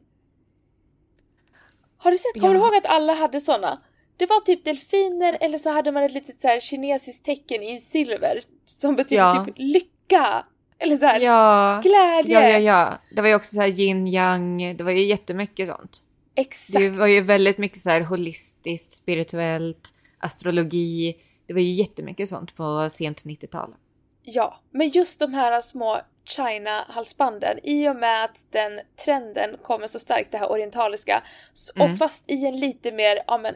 [1.97, 2.33] Har du sett?
[2.41, 2.65] Kommer du Ja.
[2.65, 3.81] ihåg att alla hade såna?
[4.17, 7.81] Det var typ delfiner eller så hade man ett litet så här kinesiskt tecken i
[7.81, 9.45] silver som betyder Ja.
[9.45, 10.45] typ lycka.
[10.79, 11.79] Eller så här Ja.
[11.83, 12.41] glädje.
[12.41, 12.93] Ja, ja, ja.
[13.15, 14.77] Det var ju också så här yin yang.
[14.77, 16.01] Det var ju jättemycket sånt.
[16.35, 16.79] Exakt.
[16.79, 21.17] Det var ju väldigt mycket så här holistiskt, spirituellt, astrologi.
[21.47, 23.75] Det var ju jättemycket sånt på sent 90-tal.
[24.23, 29.99] Ja, men just de här små China-halsbanden, i och med att den trenden kommer så
[29.99, 31.23] starkt, det här orientaliska,
[31.75, 31.91] Mm.
[31.91, 33.55] och fast i en lite mer, ja men,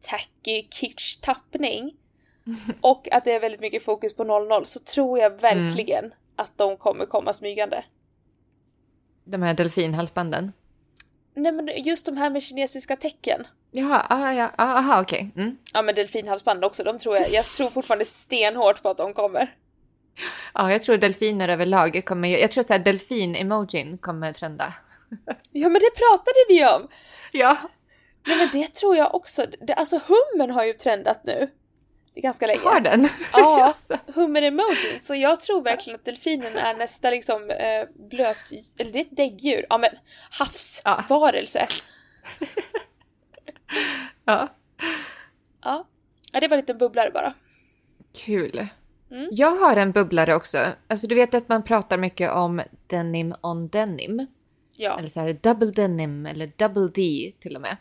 [0.00, 1.90] tacky kitsch-tappning,
[2.80, 6.76] och att det är väldigt mycket fokus på 00, så tror jag verkligen att de
[6.76, 7.84] kommer komma smygande.
[9.24, 10.52] De här delfinhalsbanden.
[11.34, 13.46] Nej men just de här med kinesiska tecken.
[13.70, 15.30] Jaha, ah, ja, ah, aha, okej.
[15.36, 15.58] Mm.
[15.74, 19.54] Ja men delfinhalsband också, de tror jag, jag tror fortfarande stenhårt på att de kommer.
[20.54, 22.28] Ja, jag tror delfiner överlag kommer...
[22.28, 24.74] Jag tror så här delfin-emojin kommer trenda.
[25.52, 26.88] Ja men det pratade vi om!
[27.32, 27.56] Ja.
[28.26, 31.50] Nej men det tror jag också, det, alltså hummen har ju trendat nu.
[32.22, 32.60] Ganska länge.
[32.60, 33.08] Har den?
[33.32, 33.74] Ja,
[34.14, 34.98] hummer-emojin.
[35.02, 39.16] Så jag tror verkligen att delfinen är nästa liksom eh, blöt, eller det är ett
[39.16, 39.90] däggdjur, ja men
[40.30, 41.66] havsvarelse.
[44.24, 44.48] Ja.
[45.62, 45.86] Ja.
[46.32, 47.34] ja, det var en liten bubblare bara.
[48.24, 48.66] Kul.
[49.10, 49.28] Mm.
[49.32, 50.66] Jag har en bubblare också.
[50.88, 54.26] Alltså du vet att man pratar mycket om denim on denim.
[54.76, 57.76] Ja, Eller så här double denim eller double D till och med.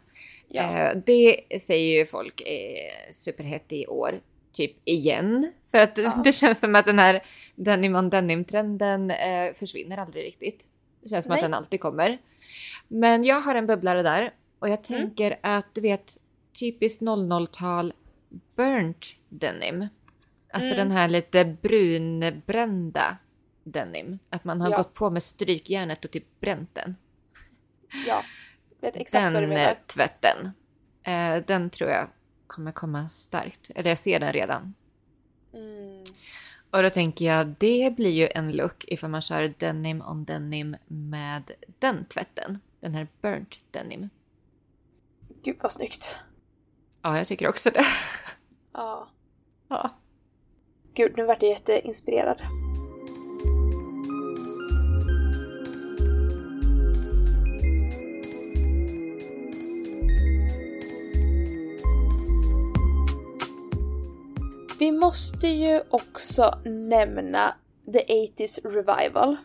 [0.50, 0.62] Ja.
[0.92, 4.22] Eh, det säger ju folk är superhett i år.
[4.54, 5.52] Typ igen.
[5.72, 6.22] För att Ja.
[6.24, 7.24] det känns som att den här
[7.56, 10.66] denim on denim-trenden eh, försvinner aldrig riktigt.
[11.04, 11.38] Det känns som Nej.
[11.40, 12.18] att den alltid kommer.
[12.88, 14.34] Men jag har en bubblare där.
[14.60, 15.02] Och jag Mm.
[15.02, 16.14] tänker att du vet
[16.60, 17.94] typiskt 00-tal
[18.56, 19.88] burnt denim.
[20.54, 20.78] Alltså Mm.
[20.88, 23.18] den här lite brunbrända
[23.64, 24.20] denim.
[24.30, 24.78] Att man har Ja.
[24.78, 26.96] gått på med strykjärnet och typ bränt den.
[28.08, 28.24] ja.
[28.82, 29.72] Vet exakt vad du den menar.
[29.72, 30.52] eh, tvätten.
[31.04, 32.08] Eh, den tror jag
[32.48, 33.72] kommer komma starkt.
[33.76, 34.74] Eller jag ser den redan.
[35.54, 36.04] Mm.
[36.72, 40.76] Och då tänker jag, det blir ju en look ifall man kör denim on denim
[40.88, 42.60] med den tvätten.
[42.80, 44.10] Den här burnt denim.
[45.44, 46.20] Gud vad snyggt.
[47.02, 47.86] Ja, jag tycker också det.
[48.74, 49.08] Ja.
[49.68, 49.90] Ja.
[50.94, 52.42] Gud, nu vart jag jätteinspirerad.
[64.80, 67.56] Vi måste ju också nämna
[67.94, 68.00] The
[68.38, 69.36] 80s Revival.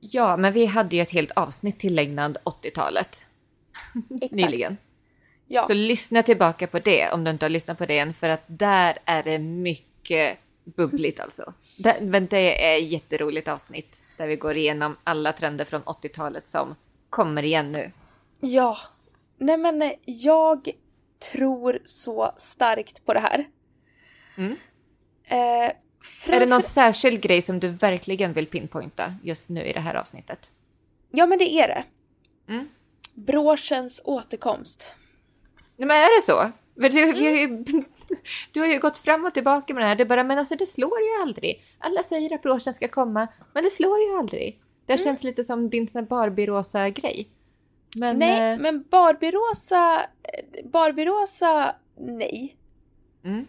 [0.00, 3.26] ja, men vi hade ju ett helt avsnitt tillägnad 80-talet
[4.20, 4.32] Exakt.
[4.32, 4.76] nyligen.
[5.46, 8.28] Ja, Så lyssna tillbaka på det om du inte har lyssnat på det än för
[8.28, 11.52] att där är det mycket bubbligt alltså.
[12.00, 16.74] Men det är ett jätteroligt avsnitt där vi går igenom alla trender från 80-talet som
[17.10, 17.90] kommer igen nu.
[18.40, 18.76] ja.
[19.38, 20.68] Nej men jag
[21.32, 23.46] tror så starkt på det här.
[24.36, 24.52] Mm.
[25.24, 29.72] Eh, Är det framför- någon särskild grej som du verkligen vill pinpointa just nu i
[29.72, 30.50] det här avsnittet?
[31.10, 31.84] Ja men det är det.
[32.52, 32.68] Mm.
[33.14, 34.94] Broschens återkomst.
[35.76, 36.50] Nej men är det så?
[36.74, 37.64] Du, ju,
[38.52, 39.94] du har ju gått fram och tillbaka med det här.
[39.96, 41.64] Det bara, men alltså det slår ju aldrig.
[41.78, 44.60] Alla säger att broschen ska komma, men det slår ju aldrig.
[44.86, 47.28] Det känns lite som din sån här Barbie-rosa grej.
[47.96, 50.00] Men, nej, eh, men Barbie-rosa...
[50.64, 52.56] Barbie-rosa, nej.
[53.24, 53.46] mm.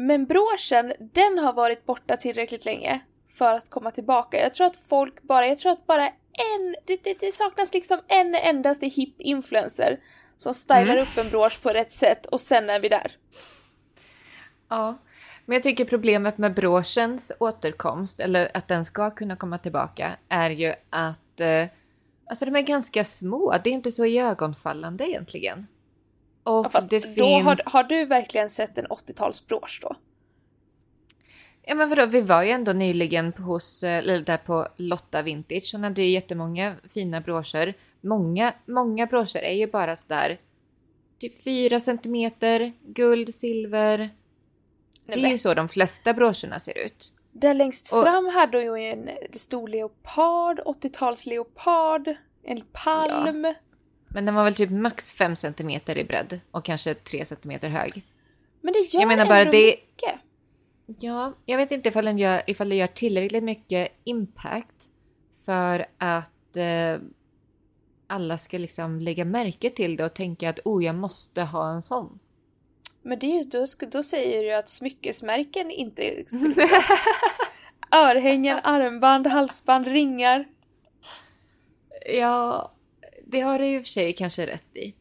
[0.00, 3.00] Men broschen, den har varit borta tillräckligt länge
[3.38, 4.40] för att komma tillbaka.
[4.40, 8.00] Jag tror att folk bara, jag tror att bara en, det, det, det saknas liksom
[8.08, 10.00] en endaste hip influencer
[10.36, 10.98] som stylar Mm.
[11.02, 13.12] upp en brosch på rätt sätt och sen är vi där.
[14.68, 14.98] Ja,
[15.46, 20.50] men jag tycker problemet med broschens återkomst, eller att den ska kunna komma tillbaka, är
[20.50, 21.66] ju att eh,
[22.30, 23.54] alltså de är ganska små.
[23.64, 25.66] Det är inte så iögonfallande egentligen.
[26.48, 27.44] Och Ja, fast det då finns...
[27.44, 29.96] har, har du verkligen sett en 80-talsbrosch då?
[31.62, 35.70] Ja men vadå, vi var ju ändå nyligen hos, eh, eller där på Lotta Vintage.
[35.72, 37.74] Hon hade ju jättemånga fina broscher.
[38.00, 40.38] Många, många broscher är ju bara sådär
[41.18, 43.98] typ 4 centimeter, guld, silver.
[43.98, 44.10] Nej,
[45.06, 47.12] Det är men- ju så de flesta broscherna ser ut.
[47.32, 53.54] Där längst Och- fram hade hon ju en stor leopard, 80-tals leopard, en palm.
[54.08, 58.02] Men den var väl typ max 5 centimeter i bredd och kanske 3 centimeter hög.
[58.60, 60.14] Men det gör Jag menar ändå bara det- mycket.
[61.00, 64.86] Ja, jag vet inte ifall den gör, ifall det gör tillräckligt mycket impact
[65.46, 66.98] för att eh,
[68.06, 71.82] alla ska liksom lägga märke till det och tänka att oh, jag måste ha en
[71.82, 72.18] sån.
[73.02, 76.68] Men det är ju, då, då säger du att smyckesmärken inte skulle...
[77.90, 80.44] Örhängen, armband, halsband, ringar.
[82.14, 82.72] Ja,
[83.30, 84.94] det har du i och för sig kanske rätt i.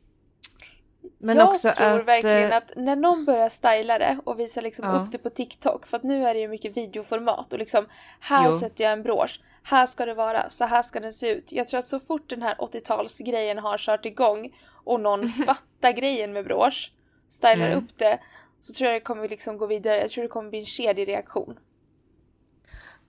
[1.17, 2.07] Men jag tror att...
[2.07, 4.91] verkligen eh, att när någon börjar styla det och visar liksom Ja.
[5.01, 7.85] upp det på TikTok, för att nu är det ju mycket videoformat och liksom
[8.19, 8.53] här Jo.
[8.53, 11.51] sätter jag en brosch, här ska det vara, så här ska den se ut.
[11.51, 16.33] Jag tror att så fort den här 80-talsgrejen har kört igång och någon fattar grejen
[16.33, 16.91] med brosch,
[17.29, 17.77] stylar Mm.
[17.77, 18.19] upp det,
[18.59, 20.01] så tror jag det kommer liksom gå vidare.
[20.01, 21.59] Jag tror det kommer bli en kedjereaktion.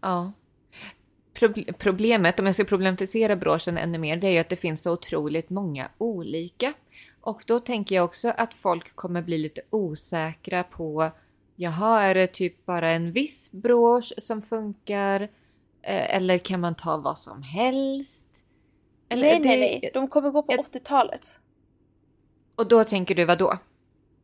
[0.00, 0.32] Ja.
[1.38, 4.82] Proble- problemet, om jag ska problematisera broschen ännu mer, det är ju att det finns
[4.82, 6.72] så otroligt många olika.
[7.20, 11.10] Och då tänker jag också att folk kommer bli lite osäkra på
[11.56, 15.20] Jaha, är det typ bara en viss brosch som funkar?
[15.82, 18.28] Eh, Eller kan man ta vad som helst?
[19.08, 19.90] Eller nej, det- nej, nej.
[19.94, 21.40] De kommer gå på jag- 80-talet.
[22.56, 23.58] Och då tänker du vad då?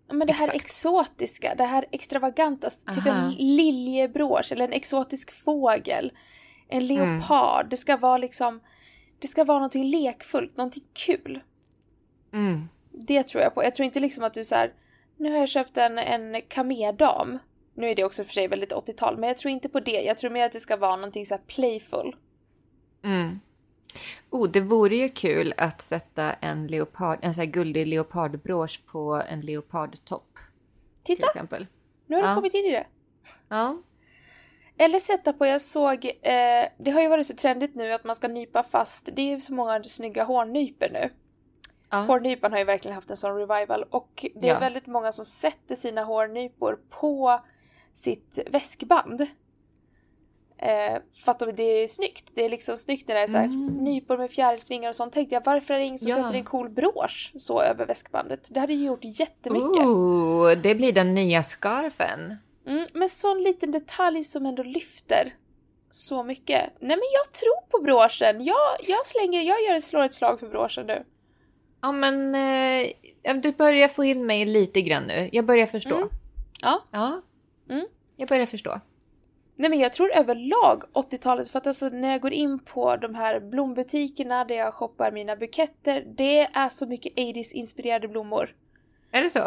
[0.09, 0.65] Ja, Men det här Exakt.
[0.65, 3.11] exotiska, det här extravaganta, typ Aha.
[3.11, 6.13] en liljebrås eller en exotisk fågel.
[6.69, 6.97] En Mm.
[6.97, 7.67] leopard.
[7.71, 8.61] Det ska vara liksom,
[9.19, 11.41] det ska vara någonting lekfullt, någonting kul.
[12.33, 12.69] Mm.
[12.93, 13.65] Det tror jag på.
[13.65, 14.73] Jag tror inte liksom att du så här,
[15.17, 17.39] nu har jag köpt en, en kamedam.
[17.75, 20.03] Nu är det också för sig väldigt 80-tal, men jag tror inte på det.
[20.03, 22.17] Jag tror mer att det ska vara någonting så här playful.
[23.05, 23.41] Mm.
[24.31, 29.23] Oh, det vore ju kul att sätta en leopard, en sån här guldig leopardbrås på
[29.29, 30.39] en leopardtopp
[31.03, 31.27] Titta,
[32.07, 32.35] nu har du Ja.
[32.35, 32.87] kommit in i det.
[33.49, 33.83] Ja.
[34.79, 38.17] Eller sätta på, jag såg, eh, det har ju varit så trendigt nu att man
[38.17, 41.11] ska nypa fast, det är ju så många snygga hårnypor nu.
[41.91, 41.97] ja.
[41.99, 44.59] Hårnypan har ju verkligen haft en sån revival och det är Ja.
[44.59, 47.41] väldigt många som sätter sina hårnypor på
[47.95, 49.21] sitt väskband.
[50.59, 52.31] Eh, för att de- det är snyggt.
[52.35, 53.67] Det är liksom snyggt när det är så här, Mm.
[53.67, 55.13] nypor med fjärilsvingar och sånt.
[55.13, 56.17] Tänkte jag, varför är det ingen som Ja.
[56.17, 58.49] sätter en cool brosch så över väskbandet?
[58.55, 59.85] Det hade ju gjort jättemycket.
[59.87, 62.37] Oh, det blir den nya scarfen.
[62.67, 65.35] Mm, men sån liten detalj som ändå lyfter
[65.91, 66.71] så mycket.
[66.81, 68.45] Nej men jag tror på broschen.
[68.45, 71.05] Jag, jag slänger, jag gör, slår ett slag för broschen nu.
[71.83, 75.29] Ja, men eh, du börjar få in mig lite grann nu.
[75.33, 75.97] Jag börjar förstå.
[75.97, 76.09] Mm.
[76.63, 76.85] Ja.
[76.91, 77.23] Ja.
[77.71, 77.87] Mm.
[78.17, 78.81] Jag börjar förstå.
[79.57, 83.15] Nej men jag tror överlag 80-talet, för att alltså när jag går in på de
[83.15, 88.55] här blombutikerna där jag shoppar mina buketter, det är så mycket 80s-inspirerade blommor.
[89.15, 89.43] Är det så?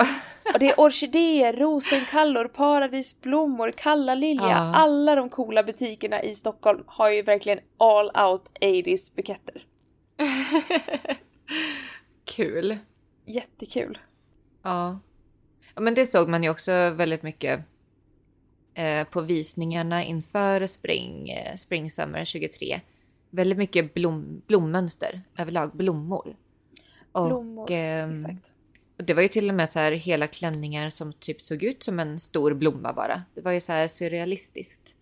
[0.53, 4.49] Och det är orkidéer, rosenkallor, paradisblommor, kalla lilja.
[4.49, 4.75] Ja.
[4.75, 9.65] Alla de coola butikerna i Stockholm har ju verkligen all out 80s buketter.
[12.25, 12.77] Kul.
[13.25, 13.97] Jättekul.
[14.63, 14.99] Ja.
[15.75, 15.82] ja.
[15.82, 17.60] Men det såg man ju också väldigt mycket
[18.73, 22.80] eh, på visningarna inför Spring, eh, Spring Summer 23.
[23.30, 26.36] Väldigt mycket blom, blommönster överlag, blommor.
[27.12, 28.53] Och, Blommor, ehm, Exakt.
[28.98, 31.84] Och det var ju till och med så här hela klänningar som typ såg ut
[31.84, 33.24] som en stor blomma bara.
[33.36, 34.96] Det var ju så här surrealistiskt.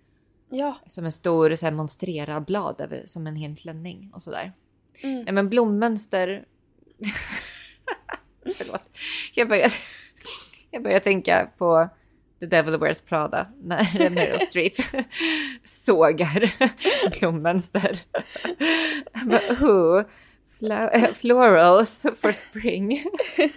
[0.49, 0.77] Ja.
[0.87, 4.53] Som en stor så här monstrera blad över, som en hel klänning och sådär.
[5.01, 5.23] Mm.
[5.23, 6.45] Nej men blommönster.
[8.55, 8.83] Förlåt.
[9.33, 9.73] Jag börjar,
[10.71, 11.89] jag börjar tänka på
[12.39, 14.73] The Devil Wears Prada när Meryl Streep
[15.63, 16.53] sågar
[17.19, 17.99] blommönster.
[20.59, 23.03] Fla- eh, florals for spring.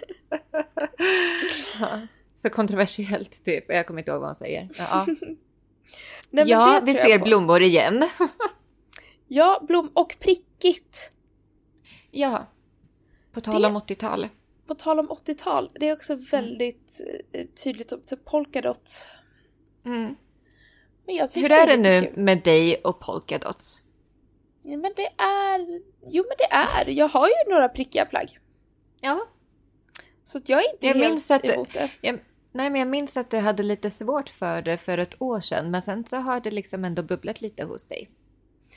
[1.79, 2.01] Ja,
[2.35, 3.65] Så kontroversiellt typ.
[3.67, 4.69] Jag kommer inte ihåg vad han säger.
[4.77, 5.05] Ja,
[6.29, 8.05] Nej, ja vi ser blommor igen.
[9.31, 11.11] Ja, blom och prickigt.
[12.11, 12.47] Ja.
[13.31, 14.27] På tal Det- om 80-tal.
[14.67, 17.01] På tal om 80-tal, det är också väldigt
[17.33, 19.07] eh, tydligt så polkadot.
[19.85, 20.15] Mm.
[21.35, 22.23] Hur är det nu kul.
[22.23, 23.83] med dig och polkadots?
[24.63, 25.81] Ja, men det är...
[26.07, 26.89] Jo men det är.
[26.89, 28.39] Jag har ju några prickiga plagg.
[29.01, 29.27] Ja.
[30.23, 31.89] Så att jag är inte Jag helt minns att emot det.
[32.01, 32.19] Jag,
[32.51, 35.71] nej, men jag minns att du hade lite svårt för det för ett år sedan,
[35.71, 38.09] men sen så har det liksom ändå bubblat lite hos dig.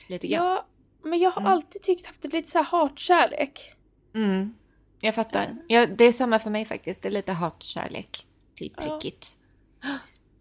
[0.07, 0.45] Lite grann.
[0.45, 0.67] Ja,
[1.03, 1.51] men jag har Mm.
[1.53, 3.73] alltid tyckt haft det lite så här hatkärlek.
[4.15, 4.53] Mm.
[5.01, 5.57] Jag fattar.
[5.67, 7.01] Ja, det är samma för mig faktiskt.
[7.03, 8.83] Det är lite hatkärlek till Ja.
[8.83, 9.37] prickigt.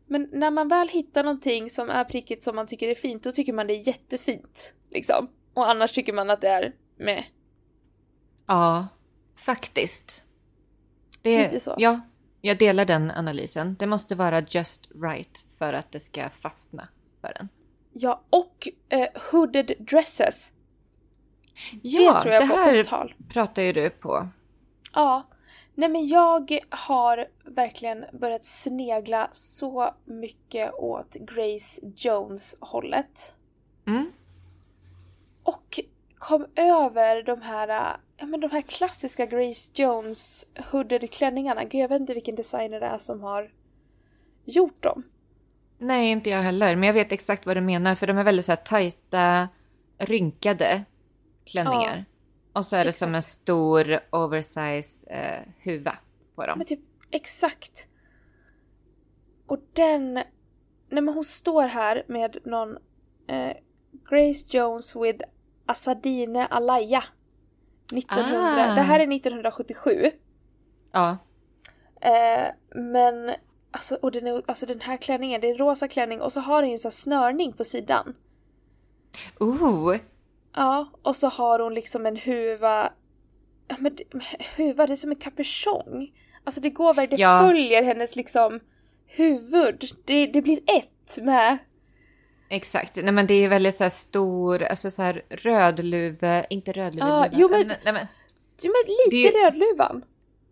[0.07, 3.33] Men när man väl hittar någonting som är prickigt som man tycker är fint, då
[3.33, 4.75] tycker man det är jättefint.
[4.93, 5.29] Liksom.
[5.55, 7.25] Och annars tycker man att det är med.
[8.47, 8.89] Ja,
[9.37, 10.25] faktiskt.
[11.23, 11.75] Det, Lite så.
[11.79, 12.01] Ja,
[12.41, 13.77] jag delar den analysen.
[13.79, 16.89] Det måste vara just right för att det ska fastna
[17.21, 17.49] för en.
[17.93, 20.53] Ja, och eh, hooded dresses.
[21.83, 23.15] Ja, det tror jag det på här 80-tal.
[23.29, 24.29] pratar ju du på.
[24.93, 25.29] Ja.
[25.75, 33.35] Nej men jag har verkligen börjat snegla så mycket åt Grace Jones hållet.
[33.87, 34.13] Mm.
[35.43, 35.81] Och
[36.15, 41.65] kom över de här, ja men de här klassiska Grace Jones hooded klänningarna.
[41.65, 43.51] Gud jag vet inte vilken designer det är som har
[44.45, 45.03] gjort dem.
[45.79, 46.77] Nej, inte jag heller.
[46.77, 47.95] Men jag vet exakt vad du menar.
[47.95, 49.49] För de är väldigt så här tajta,
[49.99, 50.85] rynkade
[51.45, 52.05] klänningar.
[52.53, 52.99] Och så är det exakt.
[52.99, 55.99] som en stor oversize eh, huva
[56.35, 56.59] på dem.
[56.59, 56.81] Men typ
[57.11, 57.87] exakt.
[59.47, 62.77] Och den, nej men hon står här med någon
[63.27, 63.57] eh,
[64.11, 65.25] Grace Jones with
[65.67, 67.05] Asadine Alaya.
[67.93, 68.75] 1900, Ah.
[68.75, 70.11] det här är 1977.
[70.93, 71.17] Ja.
[72.01, 73.31] Eh, men
[73.71, 76.41] alltså, och den, är, alltså den här klänningen, det är en rosa klänning och så
[76.41, 78.15] har den ju en sån här snörning på sidan.
[79.41, 79.97] Oh,
[80.55, 82.93] Ja, och så har hon liksom en huva.
[83.69, 83.99] Ja men
[84.57, 86.13] huva, det är som en kapuschong.
[86.45, 87.41] Alltså det går verkligen, det Ja.
[87.49, 88.61] följer hennes liksom
[89.07, 89.85] huvud.
[90.05, 91.59] Det, det blir ett med.
[92.57, 92.97] Exakt.
[92.97, 97.05] Nej men det är väldigt så här stor, alltså så här rödluve, inte rödluve.
[97.07, 97.29] Luva.
[97.33, 98.07] jo, men- Nej, nej, men,
[98.63, 100.05] Ja, men lite Det Rödluvan.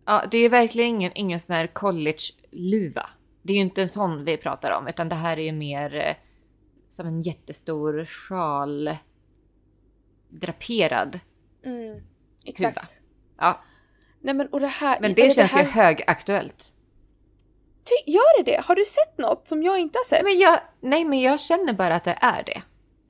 [0.05, 3.09] ja, det är verkligen ingen, ingen sån här college-luva.
[3.41, 5.95] Det är ju inte en sån vi pratar om, utan det här är ju mer
[5.95, 6.15] eh,
[6.89, 8.89] som en jättestor sjal
[10.29, 11.19] draperad.
[11.65, 12.01] Mm,
[12.45, 12.77] exakt.
[12.79, 12.87] Huva.
[13.37, 13.61] Ja,
[14.19, 14.99] Nej men och det här.
[15.01, 16.73] men eller det känns här, ju högaktuellt.
[17.85, 18.61] Ty, gör det det?
[18.65, 20.23] Har du sett något som jag inte har sett?
[20.23, 22.61] Men jag, nej, men jag känner bara att det är det.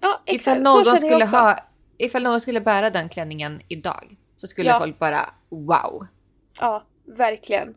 [0.01, 0.57] ja, exakt.
[0.57, 1.36] Ifall Så någon, jag skulle också.
[1.38, 1.57] ha,
[1.97, 4.80] ifall någon skulle bära den klänningen idag så skulle Ja.
[4.80, 6.07] folk bara wow.
[6.59, 6.84] Ja,
[7.17, 7.76] verkligen.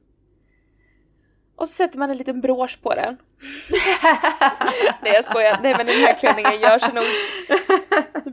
[1.56, 3.16] Och så sätter man en liten brosch på den.
[5.02, 5.58] Nej jag skojar.
[5.62, 7.04] Nej men den här klänningen gör sig nog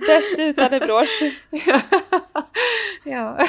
[0.08, 1.22] bäst utan en brosch.
[3.04, 3.48] ja.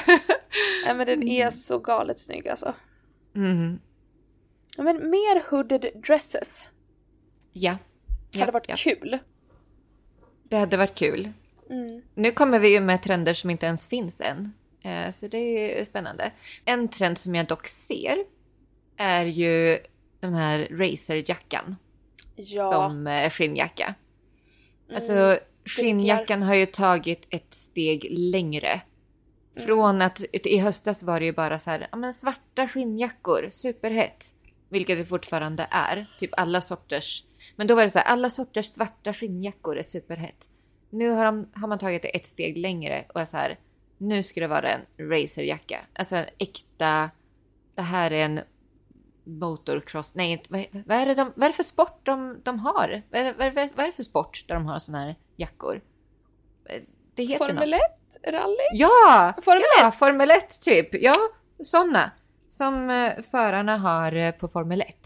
[0.86, 2.74] Nej men den är så galet snygg alltså.
[3.36, 3.78] Mm.
[4.76, 6.68] Ja, men mer hooded dresses
[7.52, 7.78] Ja.
[8.34, 8.40] ja.
[8.40, 8.74] hade varit ja.
[8.78, 9.18] kul.
[10.44, 11.32] Det hade varit kul.
[11.70, 12.02] Mm.
[12.14, 14.52] Nu kommer vi ju med trender som inte ens finns än.
[14.82, 16.32] Eh, Så det är spännande.
[16.64, 18.16] En trend som jag dock ser
[18.96, 19.78] är ju
[20.20, 21.76] den här racerjackan
[22.36, 22.72] Ja.
[22.72, 23.94] som eh, skinnjacka.
[24.94, 25.38] Alltså Mm.
[25.64, 28.80] skinnjackan har ju tagit ett steg längre.
[29.66, 34.34] Från att i höstas var det ju bara så här, ja men svarta skinnjackor, superhett.
[34.72, 37.24] Vilket det fortfarande är, typ alla sorters.
[37.56, 40.48] Men då var det så här, alla sorters svarta skinnjackor är superhett.
[40.90, 43.58] Nu har, de, har man tagit det ett steg längre och är så här,
[43.98, 45.80] nu ska det vara en racerjacka.
[45.92, 47.10] Alltså en äkta,
[47.74, 48.40] det här är en
[49.24, 53.02] motocross, nej vad, vad, är det de, vad är det för sport de, de har?
[53.10, 55.80] Vad är, vad, vad är det för sport där de har såna här jackor?
[57.14, 57.80] Det heter Formel något.
[58.22, 58.56] 1 rally?
[58.72, 59.34] Ja!
[59.42, 60.88] Formel ja, Formel 1 typ.
[60.92, 61.16] Ja,
[61.64, 62.10] såna.
[62.57, 64.96] Som eh, förarna har eh, på Formel 1.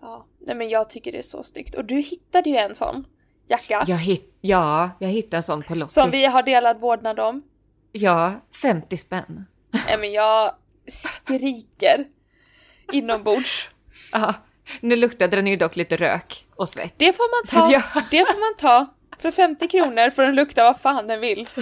[0.00, 0.26] Ja.
[0.46, 1.74] Nej men jag tycker det är så snyggt.
[1.74, 3.06] Och du hittade ju en sån
[3.48, 3.84] jacka.
[3.86, 5.94] Jag hit, ja, jag hittade en sån på loppis.
[5.94, 7.42] Som vi har delad vårdnad om.
[7.92, 9.44] Ja, 50 spänn.
[9.86, 10.54] Nej men jag
[10.88, 12.04] skriker
[12.92, 13.70] inombords.
[14.12, 14.34] Ja,
[14.80, 16.94] nu luktade den ju dock lite rök och svett.
[16.96, 17.72] Det får man ta.
[17.72, 18.94] jag- Det får man ta.
[19.18, 21.46] För 50 kronor får den lukta vad fan den vill.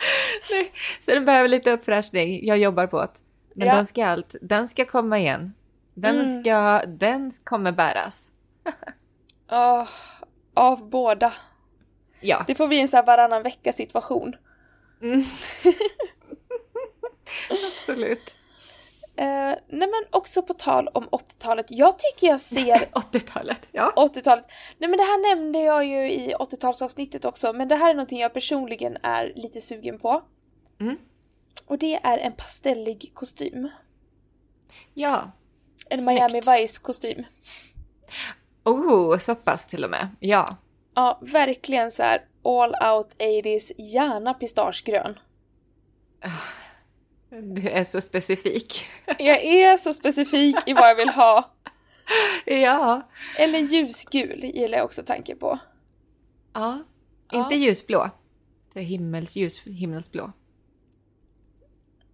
[1.00, 2.46] Så den behöver lite uppfräschning.
[2.46, 3.08] Jag jobbar på det.
[3.54, 3.74] Men Ja.
[3.74, 5.54] den, ska allt, den ska komma igen.
[5.94, 6.42] Den, Mm.
[6.42, 8.32] ska, den kommer bäras.
[9.50, 9.88] Åh,
[10.54, 11.32] av båda.
[12.20, 12.44] Ja.
[12.46, 14.36] Det får bli en sån här varannan vecka situation.
[15.02, 15.24] Mm.
[17.74, 18.36] Absolut.
[19.20, 21.66] Eh, nej men också på tal om 80-talet.
[21.68, 23.68] Jag tycker jag ser 80-talet.
[23.72, 23.92] Ja.
[23.96, 24.46] 80-talet.
[24.78, 28.20] Nej men det här nämnde jag ju i 80-talsavsnittet också, men det här är någonting
[28.20, 30.22] jag personligen är lite sugen på.
[30.80, 30.96] Mm.
[31.66, 33.68] Och det är en pastellig kostym.
[34.94, 35.32] Ja.
[35.90, 36.32] En Snyggt.
[36.32, 37.24] Miami Vice kostym.
[38.64, 40.08] Oh, så pass till och med.
[40.20, 40.48] Ja.
[40.94, 45.18] Ja, verkligen så här all out 80s, gärna pistagegrön.
[47.30, 48.84] Du är så specifik.
[49.18, 51.54] Jag är så specifik i vad jag vill ha.
[52.46, 53.08] ja.
[53.38, 55.58] Eller ljusgul gillar jag också tanken på.
[56.52, 56.78] Ja.
[57.30, 57.38] Ja.
[57.38, 58.10] Inte ljusblå.
[58.72, 60.32] Det är himmels, ljus, himmelsblå.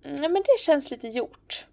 [0.04, 1.66] Mm, men det känns lite gjort.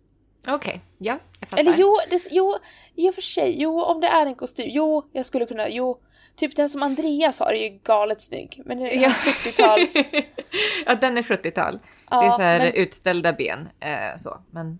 [0.48, 1.62] Okej, ja, jag fattar.
[1.64, 2.56] Eller jo, det, jo,
[2.96, 6.00] i och för sig, jo om det är en kostym, jo jag skulle kunna, jo.
[6.36, 8.62] Typ den som Andreas har är ju galet snygg.
[8.66, 9.10] Men det är Ja.
[9.10, 9.94] 70-tals.
[10.86, 11.78] ja, den är 70-tal.
[12.10, 13.70] det är Ja, så här men- utställda ben.
[13.80, 14.38] Eh, så.
[14.52, 14.80] Men,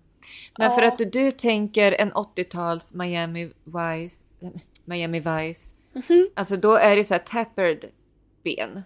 [0.58, 0.88] men för Ja.
[0.88, 4.24] att du tänker en 80-tals Miami Vice,
[4.84, 5.74] Miami Vice.
[5.92, 6.28] Mhm.
[6.34, 7.84] Alltså då är det så här tapered
[8.44, 8.82] ben.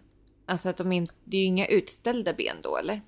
[0.47, 3.03] Alltså att de inte, det är ju inga utställda ben då eller?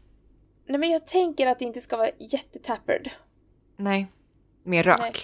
[0.66, 3.11] Nej men jag tänker att det inte ska vara jättetappered.
[3.81, 4.07] Nej.
[4.62, 5.01] Mer rak.
[5.01, 5.14] Nej.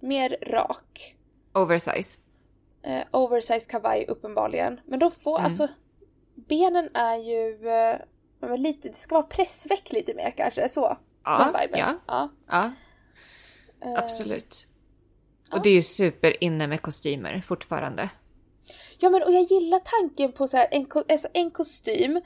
[0.00, 1.16] Mer rak.
[1.52, 2.18] Oversize.
[2.82, 4.80] Eh, oversized kavaj uppenbarligen.
[4.86, 5.44] Men då får, Mm.
[5.44, 5.68] alltså,
[6.34, 10.96] benen är ju eh, lite, det ska vara pressväck lite mer kanske, så.
[11.24, 12.28] Ja, ja, ja.
[12.46, 12.70] ja.
[13.84, 14.66] Eh, Absolut.
[15.50, 15.56] ja.
[15.56, 18.08] Och det är ju super inne med kostymer fortfarande.
[18.98, 22.20] Ja men och jag gillar tanken på så här, en, alltså, en kostym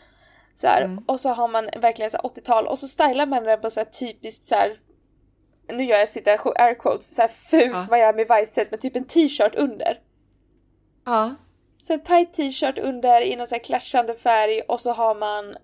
[0.55, 1.05] så här, Mm.
[1.07, 3.81] och så har man verkligen så här 80-tal och så stylar man den på så
[3.81, 4.77] här typiskt så här.
[5.69, 7.87] Nu gör jag sitta air quotes, så här fult Ja.
[7.91, 10.01] Miami Vice set med typ en t-shirt under.
[11.05, 11.35] Ja.
[11.83, 15.57] Så en tight t-shirt under i någon så här clashande färg och så har man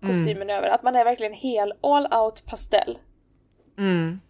[0.00, 0.68] kostymen över.
[0.68, 2.98] Att man är verkligen hel all out pastell.
[3.78, 4.20] Mm.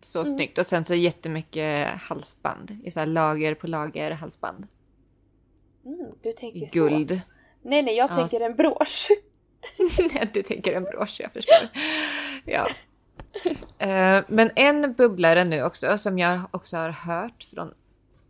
[0.00, 0.58] Så snyggt.
[0.58, 2.78] Och sen så jättemycket halsband.
[2.84, 4.66] I så här lager på lager halsband.
[5.84, 6.78] Mm, du tänker så.
[6.78, 7.20] Guld.
[7.62, 9.08] Nej, nej, jag Ja, tänker så- en brosch.
[9.98, 11.68] Nej, du tänker en brosch, jag förstår.
[12.44, 12.68] Ja.
[13.78, 17.74] Eh, Men en bubblare nu också som jag också har hört från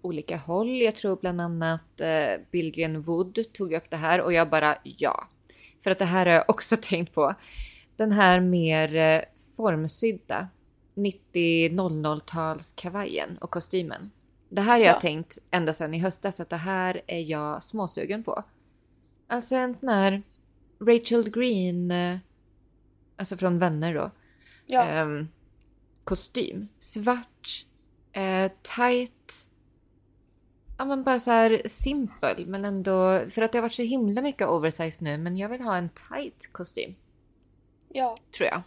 [0.03, 0.83] olika håll.
[0.83, 5.28] Jag tror bland annat eh, Billgren Wood tog upp det här och jag bara ja.
[5.85, 7.35] För att det här har jag också tänkt på.
[7.97, 9.20] Den här mer eh,
[9.57, 10.49] formsydda
[10.95, 14.11] 90-00-tals kavajen och kostymen.
[14.49, 15.01] Det här har jag Ja.
[15.01, 18.45] tänkt ända sedan i höstas att det här är jag småsugen på.
[19.28, 20.22] Alltså en sån här
[20.80, 21.93] Rachel Green,
[23.16, 24.11] alltså från Vänner då,
[24.67, 25.29] Ja, ehm,
[26.05, 26.69] kostym.
[26.79, 27.67] Svart,
[28.13, 29.49] eh, tight.
[30.79, 34.23] Ja men bara så här simpel men ändå, för att det har varit så himla
[34.23, 36.95] mycket oversize nu men jag vill ha en tight kostym.
[37.89, 38.17] ja.
[38.37, 38.63] Tror jag.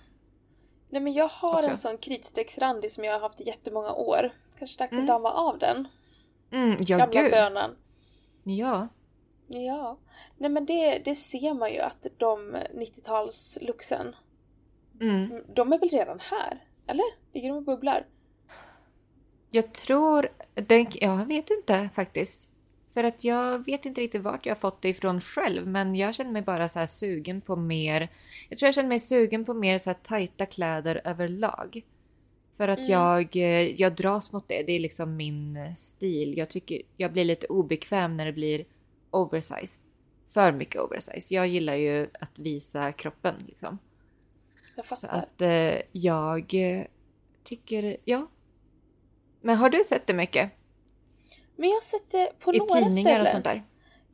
[0.90, 1.70] Nej men jag har Också.
[1.70, 4.32] en sån kritstrecksrandig som jag har haft i jättemånga år.
[4.60, 5.04] Kanske dags Mm.
[5.04, 5.88] att damma av den.
[6.52, 7.32] Mm, ja Gamla gud.
[7.32, 7.76] bönan.
[8.44, 8.88] Ja.
[9.48, 9.98] Ja.
[10.38, 14.14] Nej men det, det ser man ju att de 90-talsluxen,
[15.02, 15.42] Mm.
[15.56, 16.64] de är väl redan här?
[16.88, 17.06] Eller?
[17.34, 18.06] Ligger de och bubblar?
[19.52, 22.50] Jag tror, den, jag vet inte faktiskt.
[22.94, 25.68] För att jag vet inte riktigt vart jag har fått det ifrån själv.
[25.68, 28.10] Men jag känner mig bara så här sugen på mer.
[28.50, 31.82] Jag tror jag känner mig sugen på mer så här tajta kläder överlag.
[32.58, 32.92] För att Mm.
[32.92, 34.64] jag, eh, jag dras mot det.
[34.68, 36.38] Det är liksom min stil.
[36.38, 38.66] Jag tycker jag blir lite obekväm när det blir
[39.12, 39.88] oversize.
[40.28, 41.34] För mycket oversize.
[41.34, 43.78] Jag gillar ju att visa kroppen liksom.
[44.76, 45.18] Jag Så fattar.
[45.18, 46.86] att eh, jag eh,
[47.44, 48.28] tycker, ja.
[49.42, 50.52] Men har du sett det mycket?
[51.56, 53.22] Men jag har sett det på I några tidningar ställen.
[53.26, 53.64] och sånt där?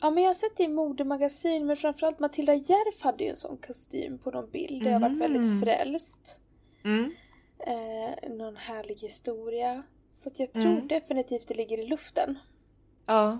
[0.01, 3.35] Ja men jag har sett det i modemagasin men framförallt Matilda Järf hade ju en
[3.35, 5.31] sån kostym på någon bild där jag varit Mm.
[5.33, 6.39] väldigt frälst.
[6.83, 7.11] Mm.
[7.59, 9.83] Eh, någon härlig historia.
[10.11, 10.87] Så att jag tror Mm.
[10.87, 12.37] definitivt det ligger i luften.
[13.11, 13.39] Ja.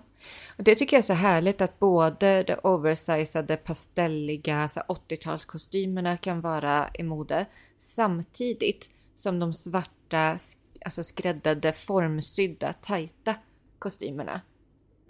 [0.57, 6.17] Och det tycker jag är så härligt att både de oversizade pastelliga så här 80-talskostymerna
[6.17, 7.45] kan vara i mode
[7.78, 10.38] samtidigt som de svarta
[10.86, 13.36] alltså skräddade formsydda tajta
[13.80, 14.41] kostymerna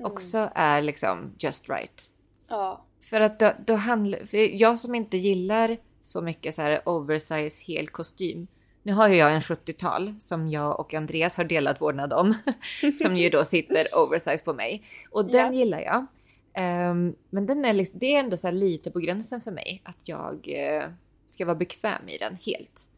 [0.02, 0.12] Mm.
[0.12, 2.14] också är liksom just right.
[2.50, 2.86] Ja.
[3.02, 7.88] För att då, då handlar, jag som inte gillar så mycket så här oversize hel
[7.88, 8.48] kostym.
[8.84, 12.36] Nu har ju jag en 70-tal som jag och Andreas har delat vårdnad om.
[13.02, 14.84] som ju då sitter oversize på mig.
[15.12, 15.60] Och den Ja.
[15.60, 16.06] gillar jag.
[16.54, 19.82] Ehm, men den är liksom, det är ändå så lite på gränsen för mig.
[19.86, 20.90] Att jag eh,
[21.28, 22.90] ska vara bekväm i den helt.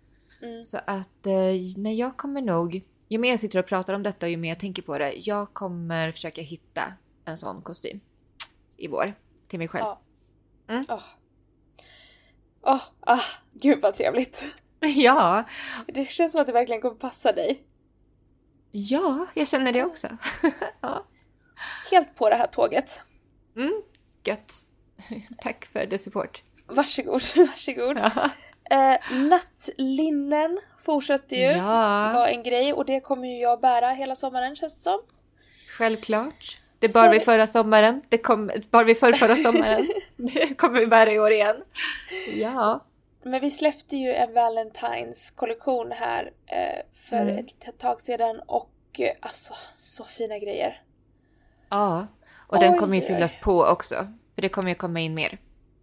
[0.42, 0.64] Mm.
[0.64, 4.26] Så att eh, när jag kommer nog, ju mer jag sitter och pratar om detta
[4.26, 5.14] och ju mer jag tänker på det.
[5.16, 6.94] Jag kommer försöka hitta
[7.26, 8.00] en sån kostym
[8.78, 9.14] i vår
[9.48, 9.86] till mig själv.
[9.86, 10.02] Ja.
[10.68, 10.86] Mm.
[10.90, 11.04] Åh.
[12.62, 13.22] Åh, ah,
[13.54, 14.46] gud vad trevligt.
[14.96, 15.44] Ja,
[15.88, 17.64] Det känns som att det verkligen kommer passa dig.
[18.72, 20.08] ja, jag känner det också.
[20.82, 21.06] ja.
[21.92, 23.02] Helt på det här tåget.
[23.56, 23.82] Mm,
[24.24, 24.54] gött.
[25.44, 26.44] Tack för the support.
[26.68, 27.98] Varsågod, varsågod.
[27.98, 28.30] Ja.
[28.72, 32.12] Eh, nattlinnen fortsätter ju Ja.
[32.14, 35.02] vara en grej och det kommer ju jag bära hela sommaren känns det som.
[35.78, 36.60] Självklart.
[36.80, 38.02] Det bar Så- vi förra sommaren.
[38.10, 39.88] Det kom, bar vi förra, förra sommaren.
[40.18, 41.56] Det kommer vi bära i år igen.
[42.36, 42.86] Ja.
[43.24, 47.38] Men vi släppte ju en Valentines kollektion här eh, för Mm.
[47.38, 50.82] ett tag sedan och eh, alltså så fina grejer.
[51.70, 52.08] Ja.
[52.48, 54.08] Och den Oj, kommer ju fyllas på också.
[54.36, 55.38] För det kommer ju komma in mer.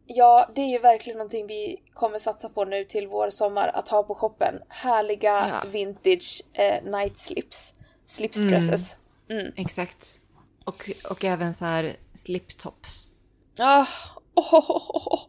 [0.07, 3.89] Ja, det är ju verkligen någonting vi kommer satsa på nu till vår sommar att
[3.89, 4.55] ha på shoppen.
[4.69, 5.69] Härliga Ja.
[5.71, 7.75] vintage eh, night slips.
[8.07, 8.63] Slips Mm.
[9.29, 9.53] Mm.
[9.57, 10.19] Exakt.
[10.65, 13.11] Och, och även så här sliptops.
[13.59, 13.87] Ah,
[14.35, 15.21] oh, oh, oh, oh.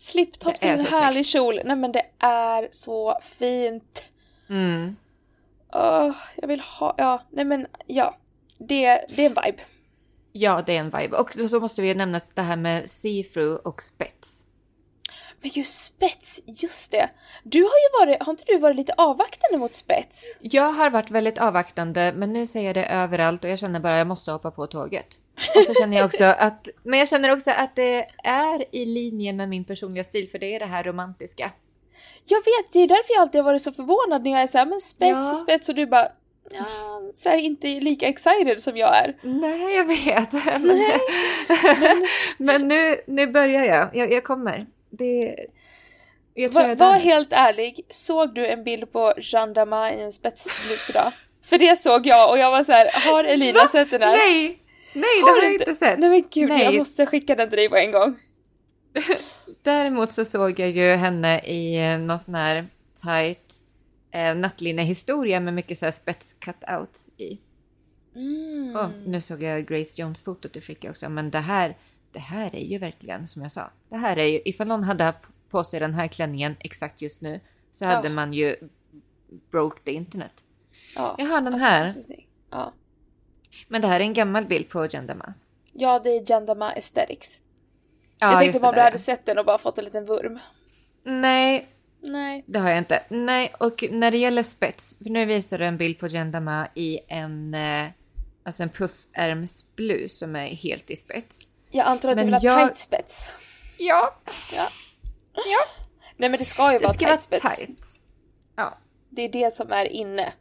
[0.00, 1.60] Sliptop till en härlig kjol.
[1.64, 4.04] Nej men det är så fint.
[4.48, 4.96] Mm.
[5.72, 8.16] Åh, jag vill ha, ja, nej men ja.
[8.58, 9.62] Det, det är en vibe.
[10.32, 11.16] Ja, det är en vibe.
[11.16, 14.46] Och så måste vi ju nämna det här med see-through och spets.
[15.40, 17.10] Men just spets, just det.
[17.42, 20.38] Du har ju varit, har inte du varit lite avvaktande mot spets?
[20.40, 23.92] Jag har varit väldigt avvaktande, men nu säger jag det överallt och jag känner bara
[23.92, 25.18] att jag måste hoppa på tåget.
[25.56, 29.32] Och så känner jag också att, men jag känner också att det är i linje
[29.32, 31.50] med min personliga stil, för det är det här romantiska.
[32.24, 34.66] Jag vet, det är därför jag alltid har varit så förvånad när jag är såhär,
[34.66, 35.34] men spets, Ja.
[35.42, 36.08] spets och du bara,
[36.50, 39.16] ja, så här, inte lika excited som jag är.
[39.22, 40.32] Nej, jag vet.
[40.60, 40.80] Men,
[42.38, 43.96] men nu, nu börjar jag.
[43.96, 44.66] Jag, jag kommer.
[44.90, 45.36] Det,
[46.34, 50.00] jag tror Va, jag var helt ärlig, såg du en bild på Jean Damas i
[50.00, 51.12] en spetsblus idag?
[51.44, 53.68] För det såg jag och jag var så här: har Elina Va?
[53.68, 54.16] sett den här?
[54.16, 54.59] Nej!
[54.92, 55.98] Nej, det Har jag inte- sett.
[55.98, 56.64] Nej men gud, Nej.
[56.64, 58.18] jag måste skicka den till dig på en gång.
[59.62, 62.68] Däremot så såg jag ju henne i eh, någon sån här
[63.04, 63.54] tight
[64.10, 67.40] eh, nattlinnehistoria med mycket så här spets cut-out i.
[68.14, 68.76] Mm.
[68.76, 71.76] Åh, nu såg jag Grace Jones-fotot du skickade också, men det här,
[72.12, 73.70] det här är ju verkligen som jag sa.
[73.88, 75.18] Det här är ju, ifall någon hade haft
[75.48, 78.14] på sig den här klänningen exakt just nu så hade Ja.
[78.14, 78.56] man ju
[79.50, 80.44] broke the internet.
[80.94, 81.14] Ja.
[81.18, 81.90] Jag har den Alltså, här.
[82.50, 82.72] Ja.
[83.68, 85.46] Men det här är en gammal bild på Gendamas.
[85.72, 87.40] ja, det är Jandama Aesthetics.
[88.18, 90.38] Ja, jag tänkte om du hade sett den och bara fått en liten vurm.
[91.04, 91.68] Nej,
[92.02, 92.44] Nej.
[92.46, 93.02] det har jag inte.
[93.08, 96.98] Nej, och när det gäller spets, för nu visar du en bild på Gendama i
[97.08, 97.86] en, eh,
[98.44, 101.50] alltså en puffärmsblus som är helt i spets.
[101.70, 103.32] Jag antar att du Men vill ha jag- tight spets.
[103.78, 104.14] Ja,
[104.56, 104.66] Ja.
[105.34, 105.64] ja.
[106.16, 107.56] Nej men det ska ju Det vara tight spets.
[107.56, 107.86] tight.
[108.56, 108.78] Ja.
[109.10, 110.32] Det är det som är inne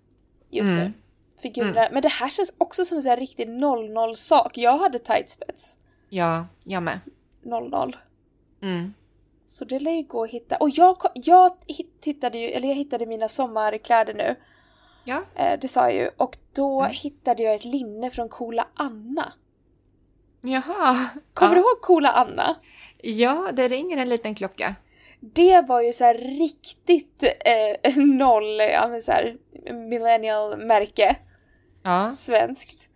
[0.49, 0.83] just Mm.
[0.83, 0.93] nu.
[1.41, 1.87] Figurerna.
[1.91, 4.57] Men det här känns också som en sån här riktig 00 sak.
[4.57, 5.77] Jag hade tight spets.
[6.09, 6.99] Ja, jag med.
[7.41, 7.95] 00.
[8.61, 8.93] Mm.
[9.47, 10.57] Så det lär ju gå att hitta.
[10.57, 14.35] Och jag, jag hitt- hittade ju, eller jag hittade mina sommarkläder nu.
[15.03, 15.21] Ja.
[15.35, 16.09] Eh, det sa jag ju.
[16.17, 16.93] Och då Mm.
[16.93, 19.33] hittade jag ett linne från Coola Anna.
[20.41, 21.09] Jaha.
[21.33, 21.61] Kommer ja.
[21.61, 22.55] du ihåg Coola Anna?
[22.97, 24.75] Ja, det ringer en liten klocka.
[25.19, 29.37] Det var ju så här riktigt eh, noll, ja men så här
[29.73, 31.15] millennial märke.
[31.83, 32.13] Ja.
[32.13, 32.89] Svenskt.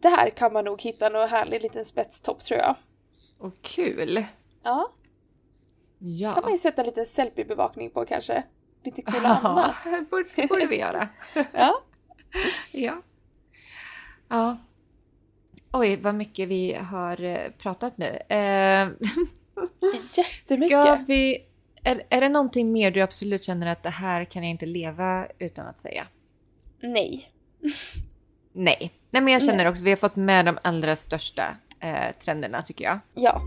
[0.00, 2.76] Där kan man nog hitta någon härlig liten spetstopp tror jag.
[3.38, 4.24] Och kul.
[4.62, 4.92] Ja,
[5.98, 6.34] Ja.
[6.34, 8.42] kan man ju sätta lite selfie-bevakning på kanske.
[8.84, 9.74] Lite Anna.
[9.84, 11.08] Ja, det borde, borde vi göra.
[11.52, 11.82] Ja.
[12.72, 13.02] Ja.
[14.28, 14.56] Ja.
[15.72, 18.06] Oj, vad mycket vi har eh, pratat nu.
[18.28, 18.88] Eh,
[20.16, 20.82] Jättemycket.
[20.82, 21.46] ska vi...
[21.84, 25.26] Är, är det någonting mer du absolut känner att det här kan jag inte leva
[25.38, 26.06] utan att säga?
[26.80, 27.32] Nej.
[28.52, 28.92] Nej.
[29.10, 29.68] Nej, men jag känner Nej.
[29.68, 32.98] också vi har fått med de allra största eh, trenderna tycker jag.
[33.14, 33.40] Ja.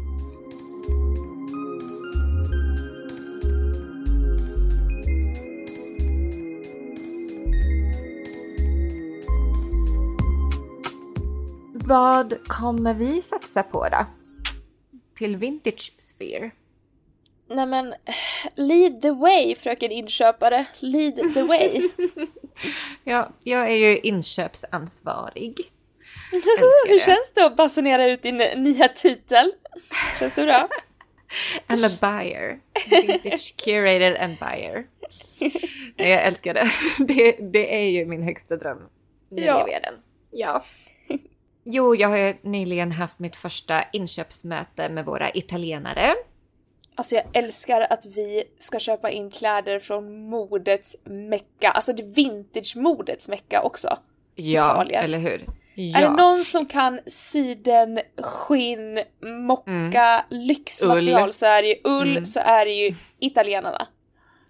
[11.73, 14.05] Vad kommer vi satsa på då?
[15.15, 16.51] Till Vintage Sphere?
[17.49, 17.93] Nej men,
[18.55, 20.65] lead the way fröken inköpare.
[20.79, 21.89] Lead the way.
[23.03, 25.71] Ja, jag är ju inköpsansvarig.
[26.87, 29.51] Hur känns det att basunera ut din nya titel?
[30.19, 30.69] Känns det bra?
[31.67, 32.59] I'm a buyer.
[32.89, 34.85] Vintage curator and buyer.
[35.95, 36.71] Jag älskar det.
[37.07, 37.31] det.
[37.51, 38.77] Det är ju min högsta dröm.
[39.31, 39.57] Nu Ja.
[39.57, 39.93] lever jag den.
[40.31, 40.63] Ja.
[41.63, 46.13] Jo, jag har ju nyligen haft mitt första inköpsmöte med våra italienare.
[46.97, 53.29] Alltså jag älskar att vi ska köpa in kläder från modets mecka, alltså det vintage-modets
[53.29, 53.97] mecka också.
[54.35, 55.03] Ja, Italien.
[55.03, 55.45] eller hur?
[55.77, 56.11] Är det Ja.
[56.15, 59.03] någon som kan siden, skinn,
[59.45, 61.33] mocka, lyxmaterial Ull.
[61.33, 62.25] så är det ju ull, Mm.
[62.25, 63.87] så är det ju italienarna.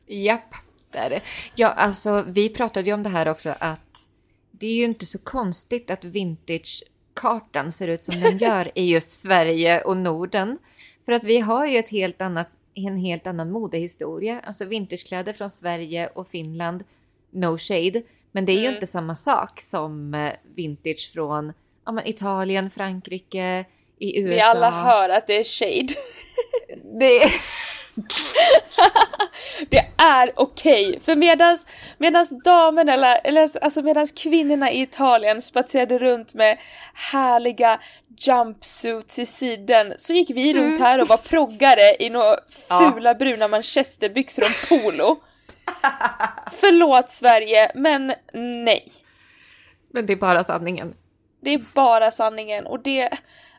[0.07, 0.53] Japp,
[0.91, 1.21] det är det.
[1.55, 4.09] Ja, alltså vi pratade ju om det här också att
[4.51, 9.11] det är ju inte så konstigt att vintage-kartan ser ut som den gör i just
[9.21, 10.57] Sverige och Norden.
[11.05, 14.39] För att vi har ju ett helt annat, en helt annan modehistoria.
[14.43, 16.83] Alltså vintagekläder från Sverige och Finland,
[17.31, 18.01] no shade.
[18.31, 18.73] Men det är ju Mm.
[18.73, 21.53] inte samma sak som eh, vintage från
[21.85, 23.65] ja, Italien, Frankrike,
[23.99, 24.33] i USA.
[24.35, 25.93] Vi alla hör att det är shade.
[26.99, 27.31] Det,
[29.69, 35.99] Det är okej, för medans, medans damerna, eller, eller alltså medans kvinnorna i Italien spatserade
[35.99, 36.57] runt med
[36.93, 37.79] härliga
[38.17, 42.39] jumpsuits i sidan så gick vi runt här och var proggare i några
[42.69, 42.91] Ja.
[42.93, 45.19] fula bruna manchesterbyxor och en polo.
[46.51, 48.91] Förlåt Sverige, men nej.
[49.89, 50.93] men det är bara sanningen.
[51.41, 53.09] Det är bara sanningen och det...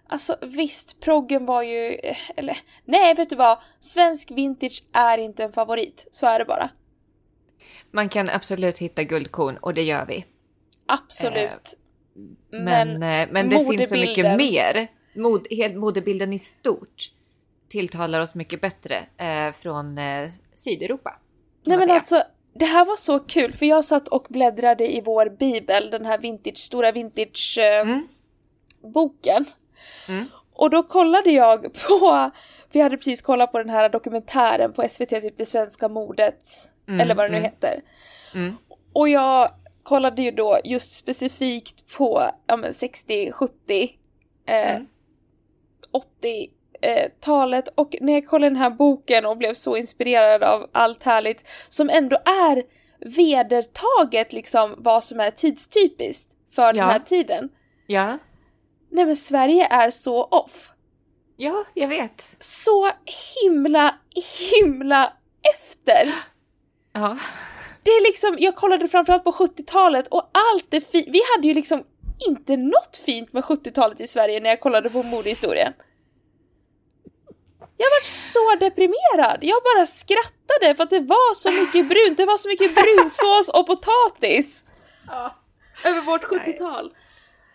[0.08, 2.00] Alltså visst, proggen var ju...
[2.36, 3.58] Eller nej, vet du vad?
[3.80, 6.06] Svensk vintage är inte en favorit.
[6.10, 6.68] Så är det bara.
[7.90, 10.24] Man kan absolut hitta guldkorn och det gör vi.
[10.86, 11.78] Absolut.
[12.50, 14.88] Men, men, men det finns så mycket mer.
[15.14, 17.10] Mod, modebilden i stort
[17.68, 21.18] tilltalar oss mycket bättre eh, från eh, Sydeuropa.
[21.64, 22.22] Nej men alltså,
[22.54, 26.18] det här var så kul för jag satt och bläddrade i vår bibel, den här
[26.18, 28.08] vintage, stora vintage eh, Mm.
[30.08, 30.24] Mm.
[30.52, 32.30] Och då kollade jag på,
[32.72, 37.00] vi hade precis kollat på den här dokumentären på SVT, typ det svenska modet, Mm,
[37.00, 37.50] eller vad det nu mm.
[37.50, 37.80] heter.
[38.34, 38.56] Mm.
[38.92, 39.50] Och jag
[39.88, 43.90] kollade ju då just specifikt på ja, men 60, 70,
[44.48, 44.86] eh, Mm.
[45.90, 46.50] 80
[46.82, 51.02] eh, talet och när jag kollade den här boken och blev så inspirerad av allt
[51.02, 52.62] härligt som ändå är
[53.16, 56.86] vedertaget liksom vad som är tidstypiskt för den Ja.
[56.86, 57.48] här tiden.
[57.86, 58.18] Ja,
[58.90, 60.70] Nej men Sverige är så off.
[61.36, 62.36] ja, jag vet.
[62.40, 62.90] Så
[63.42, 63.94] himla,
[64.52, 65.12] himla
[65.54, 66.14] efter.
[66.92, 67.16] Ja.
[67.86, 71.54] Det är liksom, jag kollade framförallt på 70-talet och allt det fi- Vi hade ju
[71.54, 71.84] liksom
[72.28, 75.72] inte något fint med 70-talet i Sverige när jag kollade på modehistorien.
[77.76, 79.38] Jag var så deprimerad!
[79.42, 83.48] Jag bara skrattade för att det var så mycket brunt, det var så mycket brunsås
[83.54, 84.64] och potatis!
[85.06, 85.34] Ja.
[85.84, 86.92] Över vårt 70-tal.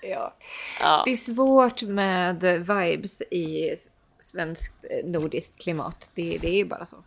[0.01, 0.37] Ja.
[0.79, 1.01] Ja.
[1.05, 3.69] Det är svårt med vibes i
[4.19, 6.09] svenskt eh, nordiskt klimat.
[6.15, 6.97] Det, det är ju bara så.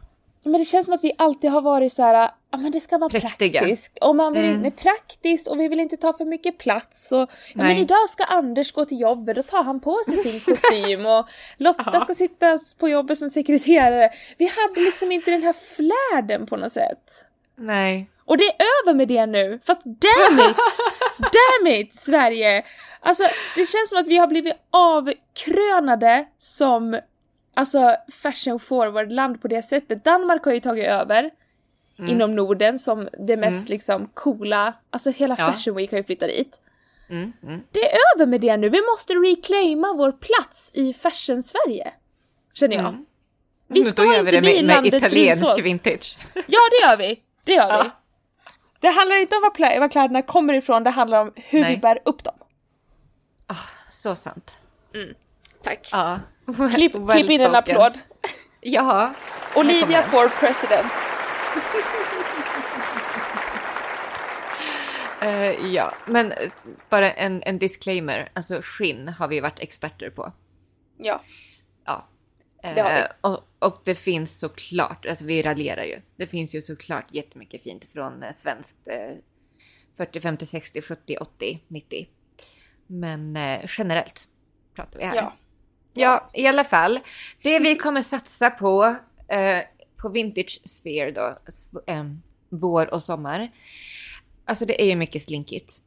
[0.45, 2.99] Men det känns som att vi alltid har varit så här, ja men det ska
[2.99, 3.61] vara Präktiga.
[3.61, 3.99] praktiskt.
[3.99, 4.65] Och man vill Mm.
[4.65, 7.13] inte praktiskt och vi vill inte ta för mycket plats.
[7.13, 10.41] Och, ja, men idag ska Anders gå till jobbet, då tar han på sig sin
[10.55, 12.01] kostym och Lotta Ja.
[12.01, 14.11] ska sitta på jobbet som sekreterare.
[14.39, 17.25] Vi hade liksom inte den här flärden på något sätt.
[17.57, 18.11] Nej.
[18.25, 20.57] Och det är över med det nu, för att damn it!
[21.19, 22.65] damn it Sverige!
[23.01, 23.25] Alltså
[23.57, 27.01] det känns som att vi har blivit avkrönade som
[27.55, 30.05] alltså fashion forward land på det sättet.
[30.05, 31.31] Danmark har ju tagit över
[31.99, 35.53] inom Norden som det mest liksom coola, alltså hela Ja.
[35.53, 36.61] fashion week har ju flyttat dit.
[37.11, 37.61] Mm, mm.
[37.71, 41.93] Det är över med det nu, vi måste reclaima vår plats i fashion-Sverige.
[42.55, 42.85] Känner jag.
[42.87, 43.07] Mm.
[43.69, 45.65] Vi ska inte vi det bli med, med landet italiensk brunsås.
[45.65, 46.19] vintage.
[46.35, 47.21] Ja, det gör vi!
[47.45, 47.73] Det gör vi.
[47.73, 47.91] Ja.
[48.81, 51.75] Det handlar inte om var, var kläderna kommer ifrån, det handlar om hur Nej.
[51.75, 52.35] vi bär upp dem.
[53.47, 53.55] Ah,
[53.91, 54.59] så sant.
[55.63, 55.89] Tack.
[55.93, 56.21] Ja.
[56.75, 57.99] Klipp, Well klipp in en applåd.
[58.61, 59.15] Ja.
[59.57, 60.93] Olivia for president.
[65.25, 66.51] Eh, ja, men eh,
[66.91, 68.29] bara en, en disclaimer.
[68.33, 70.33] Alltså skinn har vi varit experter på.
[70.97, 71.21] Ja.
[71.85, 72.09] Ja.
[72.63, 73.01] Det har vi.
[73.01, 76.01] Eh, och, och det finns såklart, alltså vi raljerar ju.
[76.17, 79.17] Det finns ju såklart jättemycket fint från svenskt eh,
[79.97, 82.09] 40, 50, 60, 70, 80, 90.
[82.87, 84.29] Men eh, generellt
[84.75, 85.17] pratar vi här.
[85.17, 85.33] Ja.
[85.97, 87.01] Ja, i alla fall.
[87.43, 88.97] Det vi kommer satsa på
[89.29, 89.59] eh,
[90.05, 91.37] på Vintage Sphere då,
[91.87, 93.51] ehm, vår och sommar.
[94.45, 95.83] Alltså det är ju mycket slinkigt.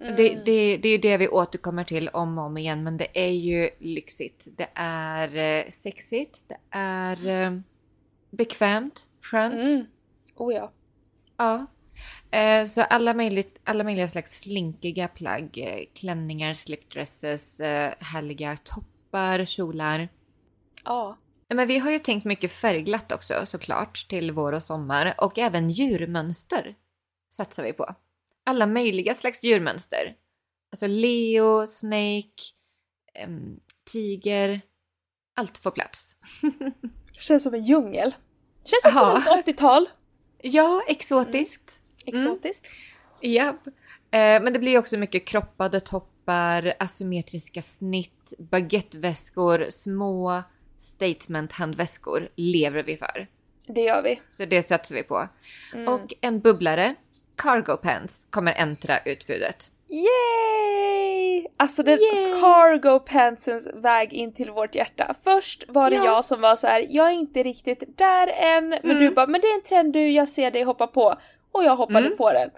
[0.00, 0.16] Mm.
[0.16, 3.08] Det, det, det är ju det vi återkommer till om och om igen, men det
[3.14, 4.48] är ju lyxigt.
[4.56, 7.58] Det är eh, sexigt, det är eh,
[8.30, 9.68] bekvämt, skönt.
[9.68, 9.86] Mm.
[10.36, 10.72] Oh ja.
[11.36, 11.66] Ja.
[12.38, 20.08] Eh, så alla, möjligt, alla möjliga slags slinkiga plagg, klänningar, slipdresses, eh, härliga toppar, kjolar.
[20.84, 21.16] Ja.
[21.54, 25.70] Men vi har ju tänkt mycket färgglatt också såklart till vår och sommar och även
[25.70, 26.74] djurmönster
[27.32, 27.94] satsar vi på.
[28.46, 30.14] Alla möjliga slags djurmönster.
[30.72, 32.42] Alltså leo, snake,
[33.92, 34.60] tiger.
[35.36, 36.16] Allt får plats.
[37.20, 38.14] Känns som en djungel.
[38.64, 39.22] Känns också Ja.
[39.24, 39.88] som ett 80-tal.
[40.42, 41.80] Ja, exotiskt.
[42.04, 42.66] Exotiskt.
[43.22, 43.66] Japp.
[43.66, 43.72] Eh,
[44.42, 50.42] men det blir också mycket kroppade toppar, asymmetriska snitt, baguetteväskor, små
[50.78, 53.26] statement-handväskor lever vi för.
[53.66, 54.20] Det gör vi.
[54.28, 55.28] Så det satsar vi på.
[55.88, 56.94] Och en bubblare,
[57.36, 59.70] cargo pants, kommer äntra utbudet.
[59.90, 61.46] Yay!
[61.56, 62.40] Alltså den Yay!
[62.40, 65.14] cargo pantsens väg in till vårt hjärta.
[65.24, 66.04] Först var det Ja.
[66.04, 68.98] jag som var så här: jag är inte riktigt där än, men Mm.
[68.98, 71.14] du bara, men det är en trend du, jag ser dig hoppa på.
[71.52, 72.16] Och jag hoppade Mm.
[72.18, 72.50] på den.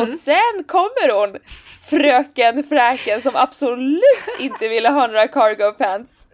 [0.00, 1.38] Och sen kommer hon,
[1.90, 4.02] fröken Fräken som absolut
[4.40, 6.26] inte ville ha några cargo pants.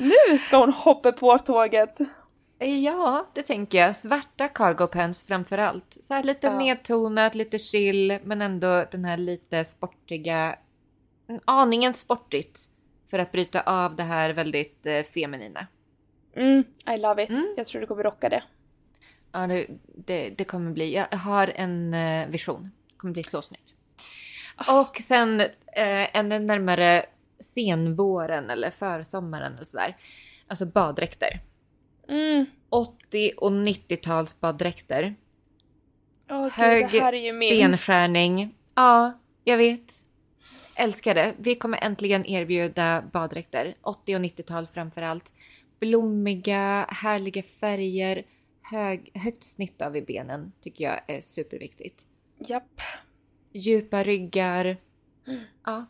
[0.00, 1.98] Nu ska hon hoppa på tåget.
[2.58, 3.96] Ja, det tänker jag.
[3.96, 5.98] Svarta cargo pants framför allt.
[6.02, 6.58] Så här lite Ja.
[6.58, 10.56] nedtonat, lite chill, men ändå den här lite sportiga,
[11.26, 12.60] en aningen sportigt
[13.10, 15.66] för att bryta av det här väldigt eh, feminina.
[16.36, 17.30] Mm, I love it.
[17.30, 17.54] Mm.
[17.56, 18.42] Jag tror du kommer rocka det.
[19.32, 19.66] Ja, det,
[20.06, 20.94] det, det kommer bli.
[20.94, 22.70] Jag har en eh, vision.
[22.88, 23.76] Det kommer bli så snyggt.
[24.68, 27.06] Och sen eh, en närmare
[27.40, 29.96] senvåren eller försommaren och sådär.
[30.46, 31.40] Alltså baddräkter.
[32.08, 32.46] Mm.
[32.68, 35.14] 80 och 90-tals baddräkter.
[36.28, 37.60] Gud, Hög min...
[37.60, 38.54] benskärning.
[38.74, 39.92] Ja, jag vet.
[40.74, 41.34] Älskar det.
[41.38, 43.74] Vi kommer äntligen erbjuda baddräkter.
[43.82, 45.34] 80 och 90-tal framför allt.
[45.80, 48.22] Blommiga, härliga färger.
[48.62, 52.06] Hög, högt snitt av i benen tycker jag är superviktigt.
[52.38, 52.80] Japp.
[53.52, 54.76] Djupa ryggar.
[55.26, 55.40] Mm.
[55.64, 55.86] Ja.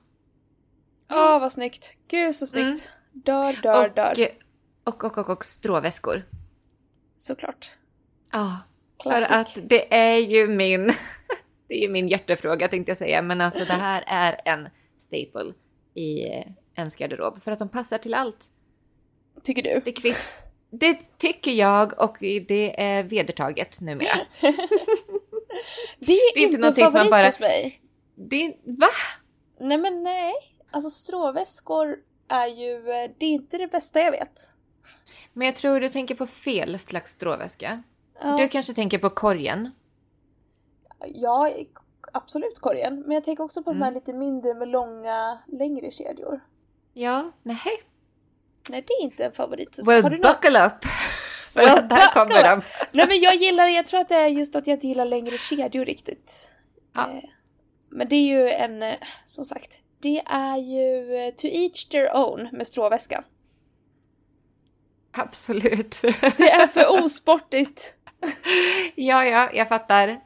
[1.10, 1.94] Åh vad snyggt.
[2.08, 2.90] Gud så snyggt.
[3.12, 4.28] Dör, dör, Och, dör.
[4.84, 6.26] och, och, och, och stråväskor.
[7.18, 7.70] Såklart.
[8.32, 8.58] Ja,
[9.02, 9.30] för Classic.
[9.58, 10.86] att det är ju min,
[11.68, 15.52] det är ju min hjärtefråga tänkte jag säga, men alltså det här är en staple
[15.94, 16.46] i eh,
[16.76, 18.46] ens garderob för att de passar till allt.
[19.42, 19.80] Tycker du?
[19.84, 20.32] Det, kvitt,
[20.70, 24.18] det tycker jag och det är vedertaget numera.
[25.98, 27.80] Det är, Det är inte någonting som man bara- mig.
[28.14, 28.86] Det, va?
[29.60, 30.32] Nej men nej.
[30.70, 31.98] Alltså stråväskor
[32.28, 34.52] är ju, eh, det är inte det bästa jag vet.
[35.32, 37.82] Men jag tror du tänker på fel slags stråväska.
[38.20, 39.70] Ja, Du kanske tänker på korgen.
[41.14, 41.50] ja
[42.12, 43.00] absolut korgen.
[43.00, 43.94] Men jag tänker också på de här Mm.
[43.94, 46.40] lite mindre med långa, längre kedjor.
[46.92, 47.58] Ja, nej.
[48.68, 49.74] Nej, det är inte en favorit.
[49.74, 50.40] Så Well, har du något?
[50.40, 50.84] buckle up!
[51.52, 52.62] För Well, där kommer de.
[52.92, 55.38] Nej men jag gillar, jag tror att det är just att jag inte gillar längre
[55.38, 56.50] kedjor riktigt.
[56.94, 57.08] Ja.
[57.10, 57.22] Eh,
[57.88, 58.94] Men det är ju en, eh,
[59.24, 63.22] som sagt, det är ju eh, to each their own med stråväskan.
[65.12, 66.00] Absolut.
[66.36, 67.96] Det är för osportigt.
[68.94, 70.20] ja, ja, jag fattar.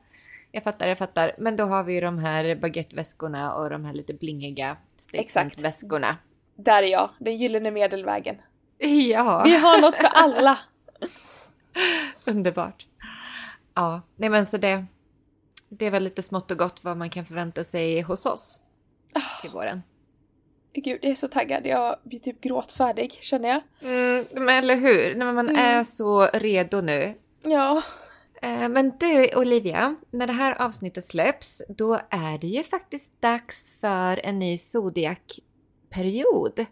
[0.53, 1.35] Jag fattar, jag fattar.
[1.39, 4.77] Men då har vi ju de här baguetteväskorna och de här lite blingiga
[5.13, 5.31] Exakt.
[5.31, 6.17] statementväskorna.
[6.57, 8.37] Där är jag, den gyllene medelvägen.
[8.79, 10.59] Ja, Vi har något för alla.
[12.25, 12.87] underbart.
[13.75, 14.85] Ja, nej men så det,
[15.69, 18.64] det är väl lite smått och gott vad man kan förvänta sig hos oss
[19.41, 19.83] till våren.
[20.73, 21.67] Gud, jag är så taggad.
[21.67, 23.63] Jag blir typ gråtfärdig, känner jag.
[23.83, 25.15] Mm, men eller hur?
[25.15, 25.61] Nej, men man Mm.
[25.61, 27.15] är så redo nu.
[27.43, 27.83] Ja.
[28.43, 33.81] Eh, Men du Olivia, när det här avsnittet släpps, då är det ju faktiskt dags
[33.81, 36.67] för en ny zodiac-period.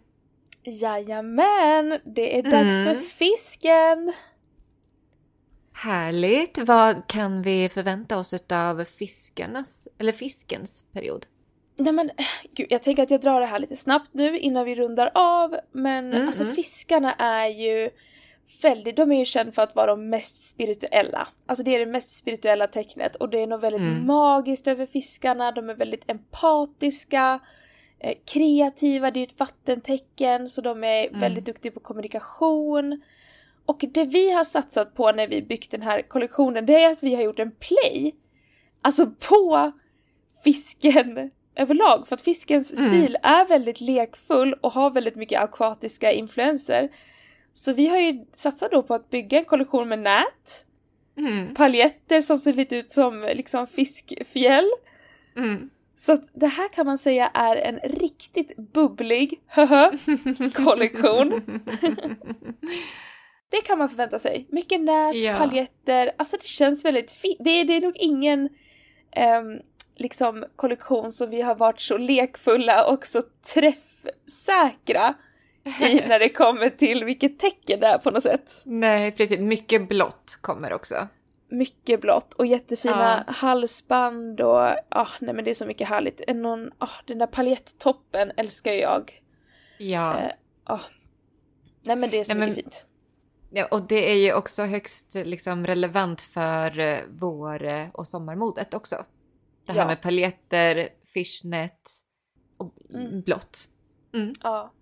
[0.64, 2.84] Jajamän, det är dags Mm.
[2.84, 4.12] för fisken.
[5.72, 6.58] Härligt!
[6.58, 11.26] Vad kan vi förvänta oss av fiskarnas, eller fiskens period?
[11.82, 12.10] Nej men,
[12.54, 15.56] gud, jag tänker att jag drar det här lite snabbt nu innan vi rundar av.
[15.72, 16.54] Men Mm, alltså mm.
[16.54, 17.90] fiskarna är ju
[18.62, 21.28] väldigt, de är ju kända för att vara de mest spirituella.
[21.46, 24.06] Alltså det är det mest spirituella tecknet och det är något väldigt Mm.
[24.06, 25.52] magiskt över fiskarna.
[25.52, 27.40] De är väldigt empatiska,
[28.00, 31.20] eh, kreativa, det är ju ett vattentecken så de är Mm.
[31.20, 33.02] väldigt duktiga på kommunikation.
[33.66, 37.02] Och det vi har satsat på när vi byggt den här kollektionen det är att
[37.02, 38.14] vi har gjort en play.
[38.82, 39.72] Alltså på
[40.44, 42.08] fisken överlag.
[42.08, 42.90] För att fiskens Mm.
[42.90, 46.88] stil är väldigt lekfull och har väldigt mycket akvatiska influenser.
[47.54, 50.66] Så vi har ju satsat då på att bygga en kollektion med nät,
[51.18, 51.54] Mm.
[51.54, 54.70] paljetter som ser lite ut som liksom fiskfjäll.
[55.36, 55.70] Mm.
[55.96, 59.40] Så att det här kan man säga är en riktigt bubblig
[60.54, 61.42] kollektion.
[63.50, 64.46] Det kan man förvänta sig.
[64.48, 65.34] Mycket nät, Ja.
[65.38, 67.36] paljetter, alltså det känns väldigt fint.
[67.40, 68.48] Det, är- det är nog ingen
[69.10, 69.58] ehm,
[69.96, 73.22] liksom kollektion som vi har varit så lekfulla och så
[73.54, 75.14] träffsäkra
[75.64, 78.62] i när det kommer till vilket tecken det är på något sätt.
[78.64, 79.38] Nej, precis.
[79.38, 81.08] Mycket blått kommer också.
[81.48, 83.32] Mycket blått och jättefina Ja.
[83.32, 86.20] halsband och ah, nej men det är så mycket härligt.
[86.34, 89.22] Någon, ah, den där paljetttoppen älskar jag.
[89.78, 90.18] Ja.
[90.18, 90.30] Eh,
[90.64, 90.80] ah.
[91.82, 92.86] Nej men det är så Nej, men- mycket fint.
[93.50, 93.66] ja.
[93.70, 99.04] Och det är ju också högst liksom, relevant för eh, vår eh, och sommarmodet också.
[99.66, 99.86] Det här Ja.
[99.86, 101.90] med paljetter, fishnet
[102.56, 103.20] och Mm.
[103.20, 103.68] blått.
[104.42, 104.72] Ja.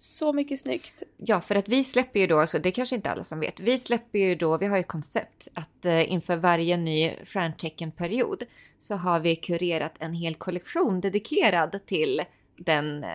[0.00, 1.02] Så mycket snyggt.
[1.16, 3.60] Ja, för att vi släpper ju då, så det är kanske inte alla som vet,
[3.60, 8.42] vi släpper ju då, vi har ju ett koncept att eh, inför varje ny stjärnteckenperiod
[8.80, 12.22] så har vi kurerat en hel kollektion dedikerad till
[12.56, 13.10] den eh,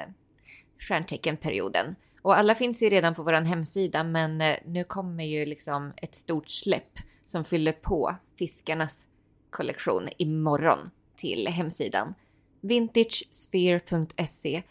[0.79, 1.95] stjärnteckenperioden.
[2.21, 6.15] Och alla finns ju redan på vår hemsida, men eh, nu kommer ju liksom ett
[6.15, 9.07] stort släpp som fyller på fiskarnas
[9.53, 12.13] kollektion imorgon till hemsidan
[12.61, 14.63] vintagesphere.se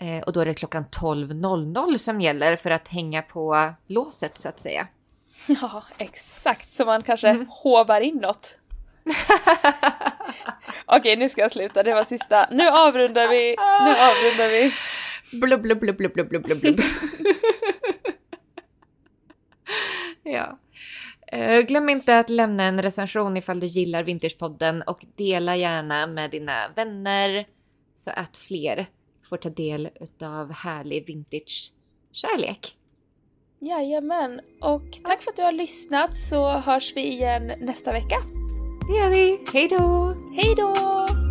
[0.00, 4.48] Eh, och då är det klockan 12.00 som gäller för att hänga på låset så
[4.48, 4.86] att säga.
[5.46, 6.70] Ja, exakt.
[6.72, 7.46] Så man kanske Mm.
[7.48, 8.54] hovar in något.
[10.86, 11.82] Okej, nu ska jag sluta.
[11.82, 12.48] Det var sista.
[12.50, 13.56] Nu avrundar vi.
[13.58, 14.74] Nu avrundar vi.
[15.40, 16.62] Blub, blub, blub, blub, blub, blub.
[20.22, 20.58] ja.
[21.32, 26.30] Eh, Glöm inte att lämna en recension ifall du gillar Vintagepodden och dela gärna med
[26.30, 27.46] dina vänner
[27.94, 28.86] så att fler
[29.28, 29.88] får ta del
[30.22, 32.74] av härlig vintage-kärlek.
[33.60, 34.40] Jajamän.
[34.60, 38.16] Och tack för att du har lyssnat så hörs vi igen nästa vecka.
[38.88, 39.38] Det gör vi!
[39.52, 40.14] Hej då!
[40.36, 41.27] Hej då!